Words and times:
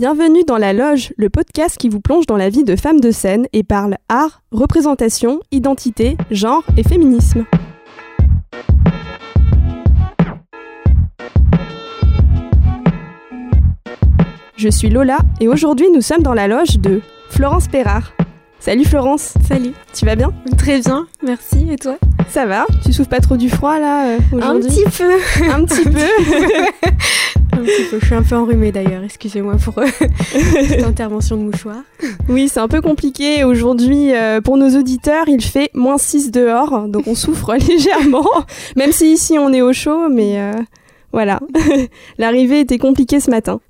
Bienvenue 0.00 0.44
dans 0.44 0.56
La 0.56 0.72
Loge, 0.72 1.12
le 1.18 1.28
podcast 1.28 1.76
qui 1.76 1.90
vous 1.90 2.00
plonge 2.00 2.24
dans 2.24 2.38
la 2.38 2.48
vie 2.48 2.64
de 2.64 2.74
femmes 2.74 3.00
de 3.00 3.10
scène 3.10 3.46
et 3.52 3.62
parle 3.62 3.96
art, 4.08 4.40
représentation, 4.50 5.40
identité, 5.52 6.16
genre 6.30 6.64
et 6.78 6.82
féminisme. 6.82 7.44
Je 14.56 14.70
suis 14.70 14.88
Lola 14.88 15.18
et 15.38 15.48
aujourd'hui 15.48 15.90
nous 15.92 16.00
sommes 16.00 16.22
dans 16.22 16.32
la 16.32 16.48
loge 16.48 16.78
de 16.78 17.02
Florence 17.28 17.68
Perrard. 17.68 18.14
Salut 18.58 18.86
Florence. 18.86 19.34
Salut. 19.46 19.72
Tu 19.92 20.06
vas 20.06 20.16
bien? 20.16 20.32
Très 20.56 20.80
bien, 20.80 21.08
merci. 21.22 21.66
Et 21.70 21.76
toi? 21.76 21.98
Ça 22.30 22.46
va? 22.46 22.64
Tu 22.86 22.94
souffres 22.94 23.10
pas 23.10 23.20
trop 23.20 23.36
du 23.36 23.50
froid 23.50 23.78
là 23.78 24.06
euh, 24.06 24.18
Un 24.40 24.60
petit 24.60 24.84
peu. 24.84 25.12
Un 25.50 25.64
petit 25.66 25.84
peu. 25.84 26.88
Un 27.60 27.64
petit 27.64 27.84
peu. 27.90 27.98
Je 28.00 28.06
suis 28.06 28.14
un 28.14 28.22
peu 28.22 28.36
enrhumée 28.36 28.72
d'ailleurs. 28.72 29.02
Excusez-moi 29.04 29.56
pour 29.62 29.78
euh, 29.78 29.86
cette 30.68 30.82
intervention 30.82 31.36
de 31.36 31.42
mouchoir. 31.42 31.76
Oui, 32.28 32.48
c'est 32.48 32.60
un 32.60 32.68
peu 32.68 32.80
compliqué. 32.80 33.44
Aujourd'hui, 33.44 34.14
euh, 34.14 34.40
pour 34.40 34.56
nos 34.56 34.70
auditeurs, 34.78 35.28
il 35.28 35.42
fait 35.42 35.70
moins 35.74 35.98
6 35.98 36.30
dehors, 36.30 36.88
donc 36.88 37.06
on 37.06 37.14
souffre 37.14 37.54
légèrement, 37.68 38.28
même 38.76 38.92
si 38.92 39.12
ici 39.12 39.38
on 39.38 39.52
est 39.52 39.60
au 39.60 39.72
chaud, 39.74 40.08
mais 40.08 40.40
euh, 40.40 40.52
voilà. 41.12 41.40
L'arrivée 42.18 42.60
était 42.60 42.78
compliquée 42.78 43.20
ce 43.20 43.30
matin. 43.30 43.60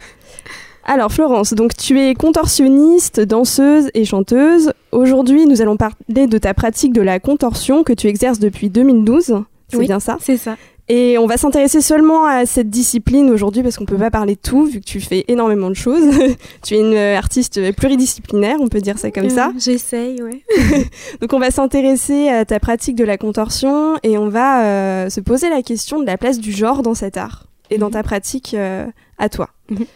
Alors 0.84 1.10
Florence, 1.12 1.52
donc 1.52 1.76
tu 1.76 2.00
es 2.00 2.14
contorsionniste, 2.14 3.20
danseuse 3.20 3.90
et 3.94 4.04
chanteuse. 4.04 4.72
Aujourd'hui, 4.92 5.46
nous 5.46 5.62
allons 5.62 5.76
parler 5.76 6.26
de 6.26 6.38
ta 6.38 6.54
pratique 6.54 6.92
de 6.92 7.02
la 7.02 7.18
contorsion 7.20 7.82
que 7.84 7.92
tu 7.92 8.06
exerces 8.06 8.38
depuis 8.38 8.70
2012. 8.70 9.42
C'est 9.68 9.76
Oui. 9.76 9.86
bien 9.86 10.00
ça? 10.00 10.16
C'est 10.20 10.36
ça. 10.36 10.56
Et 10.92 11.18
on 11.18 11.26
va 11.26 11.36
s'intéresser 11.36 11.80
seulement 11.80 12.26
à 12.26 12.46
cette 12.46 12.68
discipline 12.68 13.30
aujourd'hui 13.30 13.62
parce 13.62 13.76
qu'on 13.76 13.84
peut 13.84 13.96
pas 13.96 14.10
parler 14.10 14.34
de 14.34 14.40
tout 14.40 14.64
vu 14.64 14.80
que 14.80 14.84
tu 14.84 15.00
fais 15.00 15.24
énormément 15.28 15.68
de 15.70 15.74
choses. 15.76 16.02
tu 16.64 16.74
es 16.74 16.80
une 16.80 16.96
artiste 16.96 17.72
pluridisciplinaire, 17.76 18.56
on 18.58 18.66
peut 18.66 18.80
dire 18.80 18.98
ça 18.98 19.12
comme 19.12 19.30
ça. 19.30 19.50
Euh, 19.50 19.52
J'essaye, 19.56 20.20
ouais. 20.20 20.42
Donc 21.20 21.32
on 21.32 21.38
va 21.38 21.52
s'intéresser 21.52 22.28
à 22.28 22.44
ta 22.44 22.58
pratique 22.58 22.96
de 22.96 23.04
la 23.04 23.18
contorsion 23.18 23.98
et 24.02 24.18
on 24.18 24.28
va 24.28 24.64
euh, 24.64 25.10
se 25.10 25.20
poser 25.20 25.48
la 25.48 25.62
question 25.62 26.00
de 26.00 26.06
la 26.06 26.18
place 26.18 26.40
du 26.40 26.50
genre 26.50 26.82
dans 26.82 26.94
cet 26.94 27.16
art 27.16 27.46
et 27.70 27.78
dans 27.78 27.86
Mhm. 27.86 27.92
ta 27.92 28.02
pratique 28.02 28.54
euh, 28.54 28.84
à 29.16 29.28
toi. 29.28 29.50
Mhm. 29.70 29.86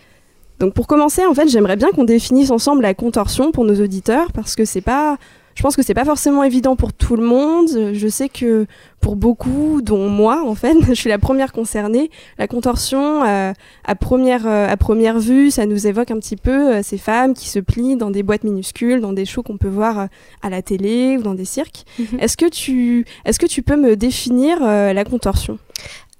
Donc 0.60 0.74
pour 0.74 0.86
commencer, 0.86 1.26
en 1.26 1.34
fait, 1.34 1.48
j'aimerais 1.48 1.74
bien 1.74 1.88
qu'on 1.90 2.04
définisse 2.04 2.52
ensemble 2.52 2.82
la 2.82 2.94
contorsion 2.94 3.50
pour 3.50 3.64
nos 3.64 3.80
auditeurs 3.82 4.30
parce 4.30 4.54
que 4.54 4.64
c'est 4.64 4.80
pas 4.80 5.16
je 5.54 5.62
pense 5.62 5.76
que 5.76 5.82
c'est 5.82 5.94
pas 5.94 6.04
forcément 6.04 6.42
évident 6.42 6.76
pour 6.76 6.92
tout 6.92 7.16
le 7.16 7.24
monde. 7.24 7.68
Je 7.92 8.08
sais 8.08 8.28
que 8.28 8.66
pour 9.00 9.16
beaucoup, 9.16 9.80
dont 9.82 10.08
moi 10.08 10.42
en 10.44 10.54
fait, 10.54 10.76
je 10.88 10.94
suis 10.94 11.08
la 11.08 11.18
première 11.18 11.52
concernée. 11.52 12.10
La 12.38 12.48
contorsion, 12.48 13.24
euh, 13.24 13.52
à 13.84 13.94
première 13.94 14.46
euh, 14.46 14.68
à 14.68 14.76
première 14.76 15.18
vue, 15.18 15.50
ça 15.50 15.66
nous 15.66 15.86
évoque 15.86 16.10
un 16.10 16.18
petit 16.18 16.36
peu 16.36 16.74
euh, 16.74 16.82
ces 16.82 16.98
femmes 16.98 17.34
qui 17.34 17.48
se 17.48 17.58
plient 17.58 17.96
dans 17.96 18.10
des 18.10 18.22
boîtes 18.22 18.44
minuscules, 18.44 19.00
dans 19.00 19.12
des 19.12 19.24
shows 19.24 19.42
qu'on 19.42 19.58
peut 19.58 19.68
voir 19.68 20.08
à 20.42 20.50
la 20.50 20.62
télé 20.62 21.16
ou 21.18 21.22
dans 21.22 21.34
des 21.34 21.44
cirques. 21.44 21.84
Mhm. 21.98 22.20
Est-ce 22.20 22.36
que 22.36 22.48
tu 22.48 23.04
est-ce 23.24 23.38
que 23.38 23.46
tu 23.46 23.62
peux 23.62 23.76
me 23.76 23.96
définir 23.96 24.60
la 24.60 25.04
contorsion? 25.04 25.58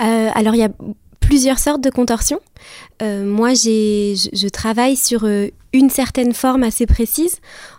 Euh, 0.01 0.31
alors, 0.35 0.55
il 0.55 0.59
y 0.59 0.65
a 0.65 0.71
plusieurs 1.27 1.59
sortes 1.59 1.83
de 1.83 1.91
contorsions. 1.91 2.41
Euh, 3.03 3.25
moi, 3.25 3.55
je, 3.55 4.49
travaille 4.49 4.97
sur 4.97 5.25
euh, 5.25 5.49
une 5.73 5.91
certaine 5.91 6.33
forme 6.33 6.63
assez 6.63 6.87
précise, 6.87 7.37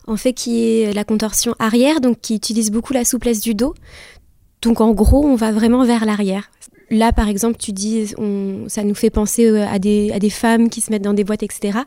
en 0.07 0.17
fait, 0.17 0.33
qui 0.33 0.65
est 0.65 0.93
la 0.93 1.03
contorsion 1.03 1.55
arrière, 1.59 2.02
donc 2.02 2.19
qui 2.21 2.35
utilise 2.35 2.71
beaucoup 2.71 2.93
la 2.93 3.05
souplesse 3.05 3.41
du 3.41 3.53
dos. 3.53 3.73
Donc, 4.61 4.81
en 4.81 4.91
gros, 4.91 5.25
on 5.25 5.35
va 5.35 5.52
vraiment 5.52 5.85
vers 5.85 6.05
l'arrière. 6.05 6.49
Là, 6.91 7.11
par 7.11 7.29
exemple, 7.29 7.57
tu 7.57 7.71
dis, 7.71 8.13
ça 8.67 8.83
nous 8.83 8.95
fait 8.95 9.09
penser 9.09 9.45
euh, 9.47 9.65
à 9.67 9.80
des, 9.80 10.11
à 10.11 10.19
des 10.19 10.30
femmes 10.30 10.69
qui 10.69 10.81
se 10.81 10.91
mettent 10.91 11.03
dans 11.03 11.13
des 11.13 11.23
boîtes, 11.23 11.43
etc. 11.43 11.80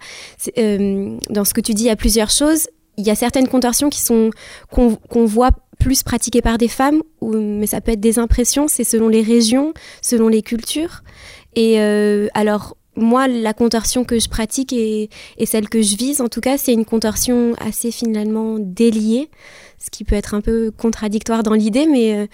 Dans 0.57 1.45
ce 1.45 1.55
que 1.55 1.61
tu 1.61 1.75
dis, 1.75 1.85
il 1.85 1.87
y 1.87 1.91
a 1.91 1.97
plusieurs 1.97 2.31
choses. 2.31 2.69
Il 2.97 3.07
y 3.07 3.11
a 3.11 3.15
certaines 3.15 3.47
contorsions 3.47 3.91
qui 3.91 4.01
sont 4.01 4.31
qu'on 4.71 5.25
voit 5.25 5.53
plus 5.79 6.03
pratiquées 6.03 6.43
par 6.43 6.59
des 6.59 6.69
femmes, 6.69 7.03
mais 7.23 7.67
ça 7.67 7.81
peut 7.81 7.93
être 7.93 8.01
des 8.01 8.19
impressions. 8.19 8.69
C'est 8.69 8.85
selon 8.85 9.09
les 9.09 9.23
régions, 9.23 9.73
selon 10.03 10.29
les 10.29 10.43
cultures. 10.43 11.03
Et 11.59 11.81
euh, 11.81 12.29
alors, 12.35 12.77
moi, 12.95 13.27
la 13.27 13.53
contorsion 13.53 14.05
que 14.05 14.21
je 14.21 14.29
pratique 14.29 14.73
et, 14.73 15.11
et 15.39 15.45
celle 15.45 15.69
que 15.69 15.83
je 15.83 15.97
vise, 15.97 16.21
en 16.21 16.29
tout 16.29 16.41
cas, 16.41 16.57
c'est 16.57 16.73
une 16.73 16.85
contorsion 16.85 17.55
assez 17.59 17.91
finalement 17.91 18.59
déliée, 18.61 19.29
ce 19.81 19.91
qui 19.91 20.05
peut 20.05 20.15
être 20.15 20.35
un 20.35 20.41
peu 20.41 20.71
contradictoire 20.71 21.43
dans 21.43 21.55
l'idée, 21.55 21.87
mais 21.87 22.15
euh, 22.15 22.27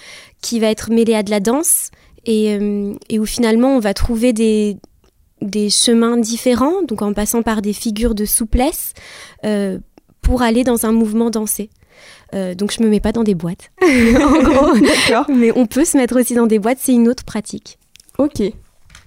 qui 0.42 0.60
va 0.60 0.66
être 0.66 0.90
mêlée 0.90 1.14
à 1.14 1.22
de 1.22 1.30
la 1.30 1.40
danse 1.40 1.90
et, 2.26 2.54
euh, 2.54 2.92
et 3.08 3.18
où 3.18 3.24
finalement 3.24 3.74
on 3.74 3.78
va 3.78 3.94
trouver 3.94 4.34
des, 4.34 4.76
des 5.40 5.70
chemins 5.70 6.18
différents, 6.18 6.82
donc 6.82 7.00
en 7.00 7.14
passant 7.14 7.40
par 7.40 7.62
des 7.62 7.72
figures 7.72 8.14
de 8.14 8.26
souplesse 8.26 8.92
euh, 9.46 9.78
pour 10.20 10.42
aller 10.42 10.64
dans 10.64 10.84
un 10.84 10.92
mouvement 10.92 11.30
dansé. 11.30 11.70
Donc 12.58 12.72
je 12.72 12.82
me 12.82 12.88
mets 12.88 12.98
pas 12.98 13.12
dans 13.12 13.22
des 13.22 13.36
boîtes, 13.36 13.70
en 13.80 14.42
gros. 14.42 14.76
D'accord. 15.08 15.26
mais 15.32 15.52
on 15.54 15.66
peut 15.66 15.84
se 15.84 15.96
mettre 15.96 16.18
aussi 16.20 16.34
dans 16.34 16.48
des 16.48 16.58
boîtes, 16.58 16.78
c'est 16.80 16.92
une 16.92 17.08
autre 17.08 17.22
pratique. 17.22 17.78
Ok. 18.18 18.42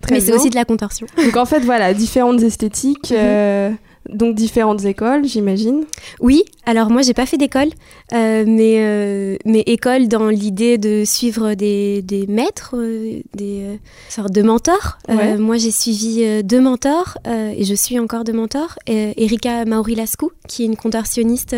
Très 0.01 0.15
mais 0.15 0.21
c'est 0.21 0.33
aussi 0.33 0.49
de 0.49 0.55
la 0.55 0.65
contorsion. 0.65 1.07
Donc 1.23 1.35
en 1.37 1.45
fait 1.45 1.59
voilà 1.61 1.93
différentes 1.93 2.41
esthétiques, 2.43 3.11
Mhm. 3.11 3.17
euh, 3.19 3.71
donc 4.09 4.35
différentes 4.35 4.85
écoles, 4.85 5.25
j'imagine. 5.25 5.83
Oui, 6.21 6.45
alors 6.65 6.89
moi 6.89 7.01
j'ai 7.01 7.13
pas 7.13 7.25
fait 7.25 7.35
d'école, 7.37 7.67
euh, 8.13 8.45
mais, 8.47 8.75
euh, 8.77 9.35
mais 9.43 9.61
école 9.65 10.07
dans 10.07 10.29
l'idée 10.29 10.77
de 10.77 11.03
suivre 11.05 11.55
des, 11.55 12.01
des 12.03 12.25
maîtres, 12.27 12.75
euh, 12.77 13.19
des 13.35 13.79
sortes 14.07 14.31
de 14.31 14.43
mentors. 14.43 14.97
Ouais. 15.09 15.35
moi 15.37 15.57
j'ai 15.57 15.71
suivi 15.71 16.41
deux 16.43 16.61
mentors 16.61 17.17
et 17.25 17.65
je 17.65 17.73
suis 17.73 17.99
encore 17.99 18.23
deux 18.23 18.31
mentors. 18.33 18.75
Erika 18.87 19.65
Mauri-Lascou, 19.65 20.31
qui 20.47 20.63
est 20.63 20.67
une 20.67 20.77
contorsionniste 20.77 21.53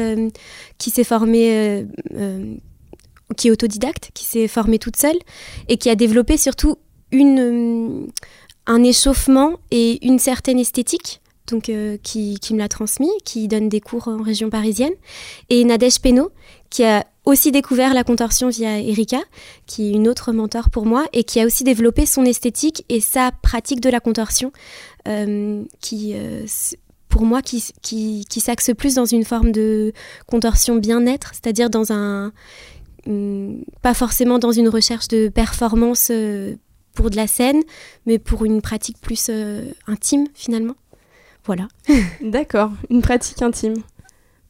qui 0.80 0.90
s'est 0.90 1.04
formée, 1.04 1.86
qui 3.38 3.48
est 3.48 3.52
autodidacte, 3.52 4.10
qui 4.16 4.26
s'est 4.26 4.48
formée 4.48 4.80
toute 4.80 4.96
seule 4.98 5.18
et 5.68 5.78
qui 5.78 5.90
a 5.90 5.96
développé 5.96 6.36
surtout 6.38 6.78
euh, 7.14 8.06
un 8.68 8.84
échauffement 8.84 9.60
et 9.72 10.06
une 10.06 10.20
certaine 10.20 10.60
esthétique 10.60 11.22
donc 11.50 11.70
euh, 11.70 11.98
qui, 12.04 12.38
qui 12.40 12.54
me 12.54 12.60
l'a 12.60 12.68
transmis, 12.68 13.10
qui 13.26 13.48
donne 13.48 13.70
des 13.70 13.82
cours 13.82 14.08
en 14.08 14.22
région 14.22 14.50
parisienne, 14.50 14.94
et 15.50 15.64
Nadège 15.64 16.00
Pénaud, 16.00 16.32
qui 16.70 16.84
a 16.84 17.06
aussi 17.26 17.52
découvert 17.52 17.94
la 17.94 18.04
contorsion 18.04 18.50
via 18.50 18.80
Erika, 18.80 19.20
qui 19.66 19.90
est 19.90 19.92
une 19.94 20.08
autre 20.08 20.32
mentor 20.32 20.70
pour 20.70 20.86
moi, 20.86 21.06
et 21.12 21.24
qui 21.24 21.40
a 21.40 21.46
aussi 21.46 21.64
développé 21.64 22.06
son 22.06 22.24
esthétique 22.24 22.86
et 22.90 23.02
sa 23.02 23.32
pratique 23.32 23.82
de 23.82 23.90
la 23.90 24.00
contorsion, 24.00 24.52
euh, 25.08 25.64
qui, 25.82 26.16
pour 27.08 27.24
moi, 27.24 27.42
qui, 27.42 27.64
qui, 27.82 28.26
qui 28.30 28.40
s'axe 28.40 28.72
plus 28.78 28.96
dans 28.96 29.06
une 29.06 29.26
forme 29.26 29.52
de 29.52 29.94
contorsion 30.28 30.76
bien-être, 30.76 31.32
c'est-à-dire 31.34 31.70
dans 31.70 31.92
un... 31.92 32.32
hum, 33.08 33.64
pas 33.82 33.94
forcément 33.94 34.40
dans 34.40 34.52
une 34.52 34.70
recherche 34.70 35.08
de 35.08 35.30
performance 35.30 36.12
pour 37.00 37.10
de 37.10 37.16
la 37.16 37.28
scène, 37.28 37.62
mais 38.06 38.20
pour 38.20 38.44
une 38.44 38.62
pratique 38.62 38.98
plus 39.02 39.28
euh, 39.30 39.64
intime 39.88 40.26
finalement. 40.34 40.76
Voilà. 41.46 41.70
D'accord. 42.22 42.72
Une 42.90 43.02
pratique 43.02 43.42
intime. 43.42 43.76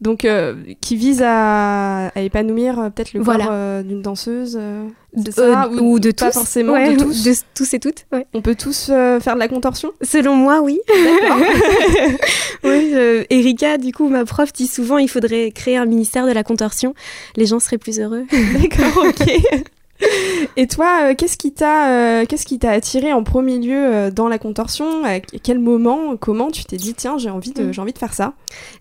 Donc 0.02 0.26
euh, 0.26 0.56
qui 0.82 0.96
vise 0.96 1.22
à, 1.24 2.08
à 2.08 2.22
épanouir 2.22 2.80
euh, 2.80 2.90
peut-être 2.90 3.14
le 3.14 3.22
Voilà. 3.22 3.44
corps 3.44 3.54
euh, 3.54 3.84
d'une 3.84 4.02
danseuse. 4.02 4.58
Euh, 4.60 4.88
ça 5.30 5.70
ou, 5.70 6.00
de 6.00 6.10
pas 6.12 6.32
tous. 6.32 6.40
forcément 6.40 6.74
Ouais, 6.74 6.96
de 6.96 7.04
tous. 7.04 7.24
de 7.24 7.34
tous 7.54 7.72
et 7.76 7.80
toutes. 7.80 8.06
ouais. 8.12 8.26
On 8.34 8.42
peut 8.42 8.56
tous 8.56 8.86
faire 8.88 9.34
de 9.36 9.40
la 9.40 9.48
contorsion? 9.48 9.92
Selon 10.02 10.34
moi, 10.36 10.62
oui. 10.64 10.80
D'accord. 10.88 11.38
oui 12.64 12.94
Erika, 13.30 13.78
du 13.78 13.92
coup, 13.94 14.10
ma 14.10 14.26
prof 14.26 14.52
dit 14.54 14.68
souvent 14.68 14.98
il 14.98 15.08
faudrait 15.10 15.52
créer 15.52 15.78
un 15.78 15.86
ministère 15.86 16.26
de 16.26 16.32
la 16.32 16.44
contorsion. 16.44 16.96
Les 17.36 17.46
gens 17.46 17.60
seraient 17.60 17.78
plus 17.78 18.00
heureux. 18.00 18.26
D'accord. 18.60 19.06
Ok. 19.06 19.30
Et 20.58 20.68
toi, 20.68 21.10
euh, 21.10 21.16
qu'est-ce 21.16 21.38
qui 21.38 21.52
t'a 21.52 21.90
euh, 21.90 22.26
qu'est-ce 22.26 22.46
qui 22.46 22.58
t'a 22.60 22.72
attiré 22.72 23.12
en 23.14 23.24
premier 23.24 23.60
lieu 23.60 23.76
euh, 23.76 24.12
dans 24.12 24.28
la 24.28 24.38
contorsion? 24.40 25.04
À 25.04 25.20
quel 25.20 25.60
moment, 25.60 26.16
comment 26.18 26.52
tu 26.52 26.64
t'es 26.64 26.78
dit 26.78 26.94
tiens 26.94 27.18
j'ai 27.18 27.30
envie 27.30 27.52
de 27.52 27.64
Mm. 27.64 27.74
j'ai 27.74 27.82
envie 27.82 27.94
de 27.94 27.98
faire 27.98 28.14
ça? 28.14 28.34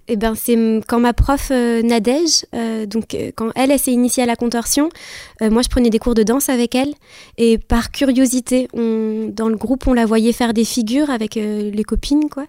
Eh 0.07 0.17
ben, 0.17 0.35
c'est 0.35 0.57
quand 0.87 1.01
ma 1.01 1.13
prof 1.13 1.51
Nadège, 1.51 2.47
euh, 2.55 2.87
donc 2.87 3.17
quand 3.35 3.51
elle, 3.57 3.71
elle 3.71 3.79
s'est 3.79 3.93
initiée 3.93 4.23
à 4.23 4.27
la 4.27 4.37
contorsion, 4.37 4.89
euh, 5.43 5.51
moi 5.51 5.63
je 5.63 5.69
prenais 5.69 5.91
des 5.91 5.99
cours 5.99 6.15
de 6.15 6.23
danse 6.23 6.49
avec 6.49 6.75
elle 6.75 6.95
et 7.37 7.59
par 7.59 7.91
curiosité, 7.91 8.69
on, 8.73 9.29
dans 9.33 9.49
le 9.49 9.57
groupe, 9.57 9.87
on 9.87 9.95
la 9.95 10.07
voyait 10.07 10.33
faire 10.33 10.55
des 10.55 10.65
figures 10.65 11.11
avec 11.11 11.37
euh, 11.37 11.71
les 11.73 11.85
copines, 11.85 12.29
quoi. 12.31 12.47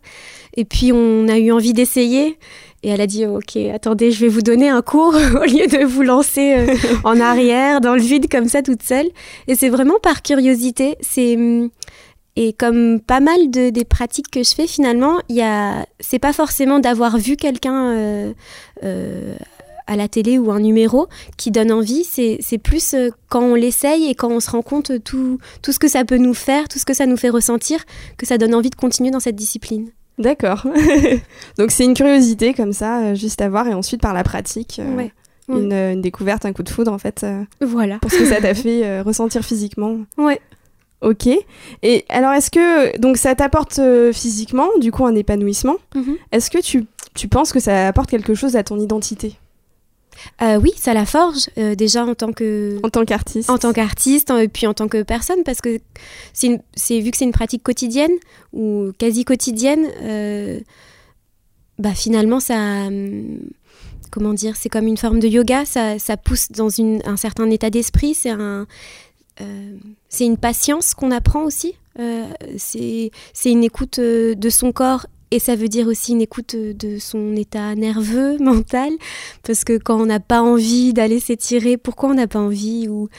Et 0.56 0.66
puis 0.66 0.92
on 0.94 1.28
a 1.28 1.38
eu 1.38 1.52
envie 1.52 1.74
d'essayer. 1.74 2.38
Et 2.84 2.90
elle 2.90 3.02
a 3.02 3.08
dit 3.08 3.26
Ok, 3.26 3.58
attendez, 3.74 4.12
je 4.12 4.22
vais 4.22 4.30
vous 4.30 4.42
donner 4.42 4.70
un 4.70 4.82
cours 4.82 5.14
au 5.42 5.46
lieu 5.46 5.68
de 5.68 5.86
vous 5.86 6.04
lancer 6.04 6.56
euh, 6.56 6.76
en 7.04 7.20
arrière, 7.20 7.82
dans 7.82 7.96
le 7.96 8.02
vide, 8.02 8.30
comme 8.32 8.48
ça, 8.48 8.62
toute 8.62 8.84
seule. 8.84 9.08
Et 9.48 9.56
c'est 9.56 9.70
vraiment 9.70 10.00
par 10.02 10.22
curiosité. 10.22 10.96
C'est. 11.02 11.36
hum, 11.36 11.70
Et 12.36 12.54
comme 12.54 13.02
pas 13.02 13.20
mal 13.20 13.52
de, 13.52 13.70
des 13.70 13.86
pratiques 13.86 14.32
que 14.32 14.44
je 14.44 14.56
fais, 14.56 14.68
finalement, 14.68 15.20
il 15.28 15.36
y 15.36 15.42
a, 15.42 15.86
c'est 16.00 16.20
pas 16.20 16.34
forcément 16.34 16.80
d'avoir 16.80 17.18
vu 17.18 17.36
quelqu'un 17.36 17.92
euh, 17.92 18.34
euh, 18.84 19.36
à 19.88 19.96
la 19.98 20.08
télé 20.08 20.38
ou 20.38 20.52
un 20.52 20.60
numéro 20.60 21.08
qui 21.36 21.52
donne 21.52 21.72
envie, 21.72 22.04
c'est, 22.06 22.58
plus 22.64 22.96
quand 23.28 23.42
on 23.42 23.56
l'essaye 23.56 24.08
et 24.10 24.16
quand 24.16 24.30
on 24.30 24.40
se 24.40 24.52
rend 24.52 24.62
compte 24.62 25.04
tout, 25.04 25.40
tout 25.64 25.72
ce 25.72 25.80
que 25.80 25.88
ça 25.88 26.06
peut 26.06 26.18
nous 26.18 26.36
faire, 26.36 26.68
tout 26.70 26.78
ce 26.78 26.86
que 26.86 26.94
ça 26.94 27.08
nous 27.08 27.18
fait 27.18 27.32
ressentir, 27.32 27.84
que 28.16 28.28
ça 28.28 28.38
donne 28.38 28.54
envie 28.54 28.70
de 28.70 28.76
continuer 28.76 29.10
dans 29.10 29.20
cette 29.20 29.36
discipline. 29.36 29.90
D'accord. 30.20 30.68
Donc 31.58 31.72
c'est 31.72 31.86
une 31.86 31.94
curiosité 31.94 32.54
comme 32.54 32.74
ça, 32.74 33.14
juste 33.16 33.42
à 33.42 33.50
voir, 33.50 33.68
et 33.68 33.74
ensuite 33.74 34.02
par 34.02 34.14
la 34.14 34.24
pratique, 34.24 34.82
Une, 35.48 36.02
découverte, 36.02 36.46
un 36.46 36.54
coup 36.54 36.62
de 36.62 36.70
foudre 36.70 36.94
en 36.94 37.00
fait. 37.00 37.26
voilà. 37.62 37.98
Pour 38.00 38.12
ce 38.12 38.18
que 38.20 38.26
ça 38.26 38.40
t'a 38.40 38.54
fait 38.54 39.02
ressentir 39.02 39.44
physiquement. 39.44 39.98
Ouais. 40.18 40.40
Ok. 41.02 41.28
Et 41.82 42.06
alors, 42.10 42.34
est-ce 42.34 42.52
que 42.52 42.98
donc 43.00 43.18
ça 43.18 43.34
t'apporte 43.34 43.80
physiquement, 44.12 44.68
du 44.80 44.92
coup, 44.92 45.06
un 45.06 45.16
épanouissement? 45.16 45.78
Mhm. 45.96 46.18
Est-ce 46.34 46.52
que 46.52 46.60
tu, 46.60 46.86
tu, 47.16 47.28
penses 47.30 47.54
que 47.54 47.60
ça 47.60 47.88
apporte 47.88 48.10
quelque 48.10 48.36
chose 48.36 48.58
à 48.58 48.64
ton 48.64 48.78
identité? 48.80 49.38
Euh, 50.42 50.58
oui, 50.58 50.72
ça 50.76 50.94
la 50.94 51.06
forge 51.06 51.50
euh, 51.58 51.76
déjà 51.76 52.06
en 52.06 52.16
tant 52.16 52.32
que 52.32 52.80
en 52.84 52.90
tant 52.90 53.06
qu'artiste, 53.06 53.50
en 53.50 53.58
tant 53.58 53.74
qu'artiste, 53.74 54.32
et 54.32 54.48
puis 54.48 54.68
en 54.68 54.74
tant 54.74 54.88
que 54.88 55.04
personne, 55.04 55.44
parce 55.44 55.62
que 55.62 55.80
c'est 56.34 57.00
vu 57.00 57.12
que 57.12 57.18
c'est 57.18 57.26
une 57.26 57.32
pratique 57.32 57.64
quotidienne 57.64 58.12
ou 58.54 58.92
quasi 58.98 59.26
quotidienne, 59.26 59.88
euh, 60.02 60.60
bah 61.78 61.94
finalement 61.94 62.40
ça, 62.40 62.58
hum, 62.58 63.40
comment 64.12 64.34
dire, 64.34 64.56
c'est 64.56 64.70
comme 64.70 64.88
une 64.88 64.98
forme 64.98 65.20
de 65.20 65.28
yoga, 65.28 65.66
ça, 65.66 66.18
pousse 66.18 66.52
dans 66.52 66.70
un 67.06 67.18
certain 67.18 67.50
état 67.50 67.70
d'esprit, 67.70 68.14
c'est 68.14 68.32
un, 68.32 68.66
c'est 70.10 70.26
une 70.26 70.38
patience 70.38 70.94
qu'on 70.94 71.12
apprend 71.12 71.44
aussi. 71.44 71.76
c'est 72.58 73.12
une 73.46 73.64
écoute 73.64 74.00
de 74.00 74.50
son 74.50 74.72
corps 74.72 75.06
et 75.32 75.40
ça 75.40 75.56
veut 75.56 75.68
dire 75.68 75.88
aussi 75.88 76.14
une 76.14 76.22
écoute 76.22 76.56
de 76.56 76.98
son 77.00 77.36
état 77.36 77.76
nerveux, 77.76 78.38
mental, 78.40 78.92
parce 79.44 79.64
que 79.64 79.78
quand 79.78 80.00
on 80.00 80.06
n'a 80.06 80.20
pas 80.20 80.42
envie 80.42 80.94
d'aller 80.94 81.20
s'étirer, 81.20 81.78
pourquoi 81.78 82.10
on 82.10 82.16
n'a 82.16 82.28
pas 82.28 82.40
envie 82.40 82.88
Ou 82.88 83.10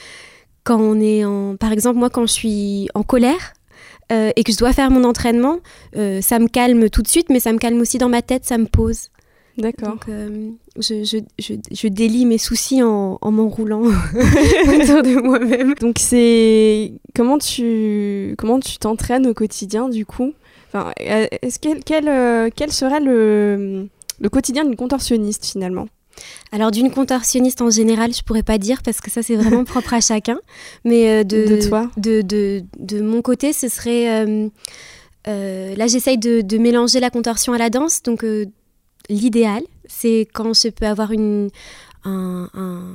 quand 0.64 0.80
on 0.80 1.00
est 1.00 1.24
en... 1.24 1.56
Par 1.56 1.72
exemple, 1.72 1.98
moi, 1.98 2.10
quand 2.10 2.26
je 2.26 2.32
suis 2.32 2.88
en 2.94 3.02
colère, 3.02 3.54
euh, 4.12 4.32
et 4.34 4.42
que 4.42 4.52
je 4.52 4.58
dois 4.58 4.72
faire 4.72 4.90
mon 4.90 5.04
entraînement, 5.04 5.58
euh, 5.96 6.20
ça 6.20 6.38
me 6.40 6.48
calme 6.48 6.90
tout 6.90 7.02
de 7.02 7.08
suite, 7.08 7.28
mais 7.30 7.38
ça 7.38 7.52
me 7.52 7.58
calme 7.58 7.80
aussi 7.80 7.98
dans 7.98 8.08
ma 8.08 8.22
tête, 8.22 8.44
ça 8.44 8.58
me 8.58 8.66
pose. 8.66 9.10
D'accord. 9.56 9.98
Euh, 10.08 10.50
je, 10.76 11.04
je, 11.04 11.18
je, 11.38 11.54
je, 11.70 11.88
délie 11.88 12.24
mes 12.24 12.38
soucis 12.38 12.82
en, 12.82 13.18
en 13.20 13.30
m'enroulant 13.30 13.82
autour 13.82 15.02
de 15.02 15.20
moi-même. 15.22 15.74
Donc, 15.74 15.96
c'est. 15.98 16.92
Comment 17.14 17.38
tu 17.38 18.34
comment 18.38 18.58
tu 18.58 18.78
t'entraînes 18.78 19.26
au 19.26 19.34
quotidien, 19.34 19.88
du 19.88 20.06
coup? 20.06 20.32
Euh, 20.74 21.26
est-ce 21.42 21.58
quel, 21.58 22.08
euh, 22.08 22.50
quel, 22.54 22.72
serait 22.72 23.00
le, 23.00 23.88
le 24.20 24.28
quotidien 24.28 24.64
d'une 24.64 24.76
contorsionniste 24.76 25.44
finalement? 25.44 25.86
Alors 26.52 26.70
d'une 26.70 26.90
contorsionniste 26.90 27.62
en 27.62 27.70
général, 27.70 28.12
je 28.12 28.22
pourrais 28.22 28.42
pas 28.42 28.58
dire 28.58 28.82
parce 28.82 29.00
que 29.00 29.10
ça 29.10 29.22
c'est 29.22 29.36
vraiment 29.36 29.64
propre 29.72 29.94
à 29.94 30.00
chacun. 30.00 30.38
Mais 30.84 31.08
euh, 31.08 31.24
de, 31.24 31.46
de, 31.46 31.68
toi? 31.68 31.90
de, 31.96 32.22
de, 32.22 32.62
de, 32.78 33.00
mon 33.00 33.22
côté, 33.22 33.52
ce 33.52 33.68
serait 33.68 34.26
là 35.26 35.86
j'essaye 35.86 36.18
de, 36.18 36.40
de, 36.40 36.58
mélanger 36.58 37.00
la 37.00 37.10
contorsion 37.10 37.52
à 37.52 37.58
la 37.58 37.70
danse. 37.70 38.02
Donc 38.02 38.24
l'idéal, 39.08 39.62
c'est 39.86 40.28
quand 40.32 40.52
je 40.54 40.68
peux 40.68 40.86
avoir 40.86 41.12
une 41.12 41.50
un, 42.04 42.48
un 42.54 42.94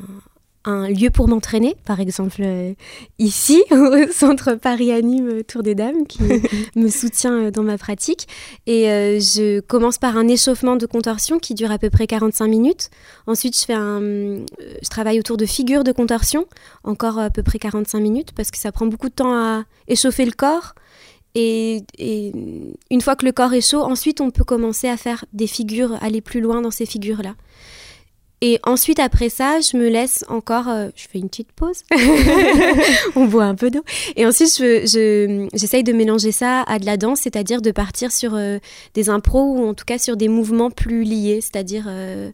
lieu 0.66 1.10
pour 1.10 1.28
m'entraîner, 1.28 1.76
par 1.86 2.00
exemple 2.00 2.42
euh, 2.42 2.74
ici 3.20 3.64
au 3.72 4.12
centre 4.12 4.56
Paris 4.56 4.92
Anime 4.92 5.44
Tour 5.44 5.64
des 5.64 5.76
Dames 5.76 6.06
qui 6.08 6.24
me 6.76 6.90
soutient 6.90 7.34
euh, 7.34 7.52
dans 7.52 7.64
ma 7.64 7.78
pratique. 7.78 8.28
Et 8.66 8.90
euh, 8.90 9.20
je 9.20 9.60
commence 9.60 9.98
par 9.98 10.18
un 10.18 10.28
échauffement 10.28 10.76
de 10.76 10.86
contorsion 10.86 11.40
qui 11.40 11.54
dure 11.54 11.72
à 11.72 11.78
peu 11.78 11.90
près 11.90 12.08
45 12.08 12.48
minutes. 12.48 12.90
Ensuite, 13.28 13.58
je, 13.60 13.66
fais 13.66 13.74
un, 13.74 14.00
je 14.00 14.90
travaille 14.90 15.20
autour 15.20 15.38
de 15.38 15.46
figures 15.46 15.84
de 15.84 15.92
contorsion, 15.92 16.46
encore 16.84 17.20
à 17.20 17.30
peu 17.30 17.44
près 17.44 17.60
45 17.60 18.00
minutes, 18.00 18.32
parce 18.36 18.52
que 18.52 18.58
ça 18.58 18.72
prend 18.72 18.88
beaucoup 18.88 19.10
de 19.10 19.14
temps 19.14 19.34
à 19.34 19.64
échauffer 19.88 20.26
le 20.26 20.32
corps. 20.32 20.74
Et, 21.38 21.84
et, 21.98 22.32
une 22.90 23.02
fois 23.02 23.16
que 23.18 23.26
le 23.26 23.34
corps 23.34 23.54
est 23.54 23.70
chaud, 23.70 23.84
ensuite 23.84 24.22
on 24.22 24.32
peut 24.32 24.46
commencer 24.46 24.88
à 24.88 24.96
faire 24.96 25.26
des 25.34 25.48
figures, 25.48 26.02
aller 26.02 26.22
plus 26.22 26.40
loin 26.40 26.62
dans 26.62 26.72
ces 26.72 26.86
figures-là. 26.86 27.36
Et 28.42 28.60
ensuite, 28.64 29.00
après 29.00 29.30
ça, 29.30 29.60
je 29.60 29.78
me 29.78 29.88
laisse 29.88 30.26
encore. 30.28 30.68
Euh, 30.68 30.90
je 30.96 31.08
fais 31.08 31.20
une 31.20 31.30
petite 31.30 31.52
pause. 31.54 31.84
On 33.16 33.26
boit 33.26 33.46
un 33.46 33.56
peu 33.56 33.72
d'eau. 33.72 33.84
Et 34.16 34.26
ensuite, 34.26 34.56
je, 34.58 35.48
j'essaye 35.54 35.84
de 35.84 35.94
mélanger 35.94 36.32
ça 36.32 36.62
à 36.64 36.80
de 36.80 36.86
la 36.86 36.98
danse, 36.98 37.22
c'est-à-dire 37.22 37.62
de 37.62 37.72
partir 37.72 38.12
sur 38.12 38.36
euh, 38.36 38.60
des 38.94 39.10
impros 39.10 39.56
ou 39.56 39.68
en 39.68 39.74
tout 39.74 39.86
cas 39.86 39.98
sur 39.98 40.18
des 40.18 40.28
mouvements 40.28 40.72
plus 40.72 41.04
liés, 41.04 41.40
c'est-à-dire. 41.42 41.86
Euh, 41.88 42.32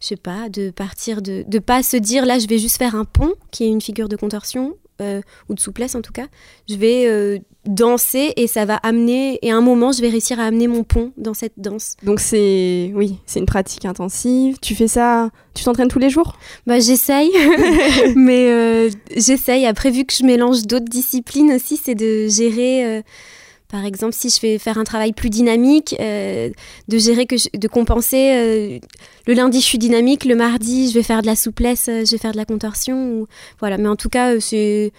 je 0.00 0.06
sais 0.06 0.16
pas, 0.16 0.48
de 0.48 0.70
partir 0.70 1.22
de 1.22 1.42
de 1.44 1.58
pas 1.58 1.82
se 1.82 1.96
dire 1.96 2.24
là 2.24 2.38
je 2.38 2.46
vais 2.46 2.58
juste 2.58 2.78
faire 2.78 2.94
un 2.94 3.04
pont 3.04 3.34
qui 3.50 3.64
est 3.64 3.68
une 3.68 3.80
figure 3.80 4.08
de 4.08 4.14
contorsion 4.14 4.76
euh, 5.02 5.20
ou 5.48 5.54
de 5.54 5.60
souplesse 5.60 5.96
en 5.96 6.02
tout 6.02 6.12
cas, 6.12 6.28
je 6.68 6.76
vais 6.76 7.40
danser 7.68 8.32
et 8.36 8.46
ça 8.46 8.64
va 8.64 8.76
amener, 8.76 9.38
et 9.42 9.52
à 9.52 9.56
un 9.56 9.60
moment, 9.60 9.92
je 9.92 10.02
vais 10.02 10.08
réussir 10.08 10.40
à 10.40 10.44
amener 10.44 10.66
mon 10.66 10.82
pont 10.82 11.12
dans 11.16 11.34
cette 11.34 11.54
danse. 11.56 11.94
Donc 12.02 12.18
c'est, 12.18 12.90
oui, 12.94 13.18
c'est 13.26 13.38
une 13.38 13.46
pratique 13.46 13.84
intensive. 13.84 14.58
Tu 14.60 14.74
fais 14.74 14.88
ça, 14.88 15.30
tu 15.54 15.64
t'entraînes 15.64 15.88
tous 15.88 15.98
les 15.98 16.10
jours? 16.10 16.36
Bah 16.66 16.80
j'essaye, 16.80 17.30
mais 18.16 18.50
euh, 18.50 18.90
j'essaye. 19.16 19.66
Après, 19.66 19.90
vu 19.90 20.04
que 20.04 20.14
je 20.14 20.24
mélange 20.24 20.62
d'autres 20.62 20.88
disciplines 20.88 21.52
aussi, 21.52 21.76
c'est 21.76 21.94
de 21.94 22.26
gérer 22.28 23.02
par 23.70 23.84
exemple, 23.84 24.14
si 24.14 24.30
je 24.30 24.40
vais 24.40 24.58
faire 24.58 24.78
un 24.78 24.84
travail 24.84 25.12
plus 25.12 25.28
dynamique, 25.28 25.94
euh, 26.00 26.48
de 26.88 26.98
gérer, 26.98 27.26
que 27.26 27.36
de 27.54 27.68
compenser. 27.68 28.30
Euh, 28.32 28.78
le 29.26 29.34
lundi, 29.34 29.60
je 29.60 29.66
suis 29.66 29.78
dynamique. 29.78 30.24
Le 30.24 30.36
mardi, 30.36 30.88
je 30.88 30.94
vais 30.94 31.02
faire 31.02 31.20
de 31.20 31.26
la 31.26 31.36
souplesse, 31.36 31.88
euh, 31.88 32.04
je 32.06 32.12
vais 32.12 32.18
faire 32.18 32.32
de 32.32 32.38
la 32.38 32.46
contorsion. 32.46 32.96
Ou, 33.12 33.26
voilà. 33.60 33.76
Mais 33.76 33.88
en 33.88 33.96
tout 33.96 34.08
cas, 34.08 34.40
c'est 34.40 34.92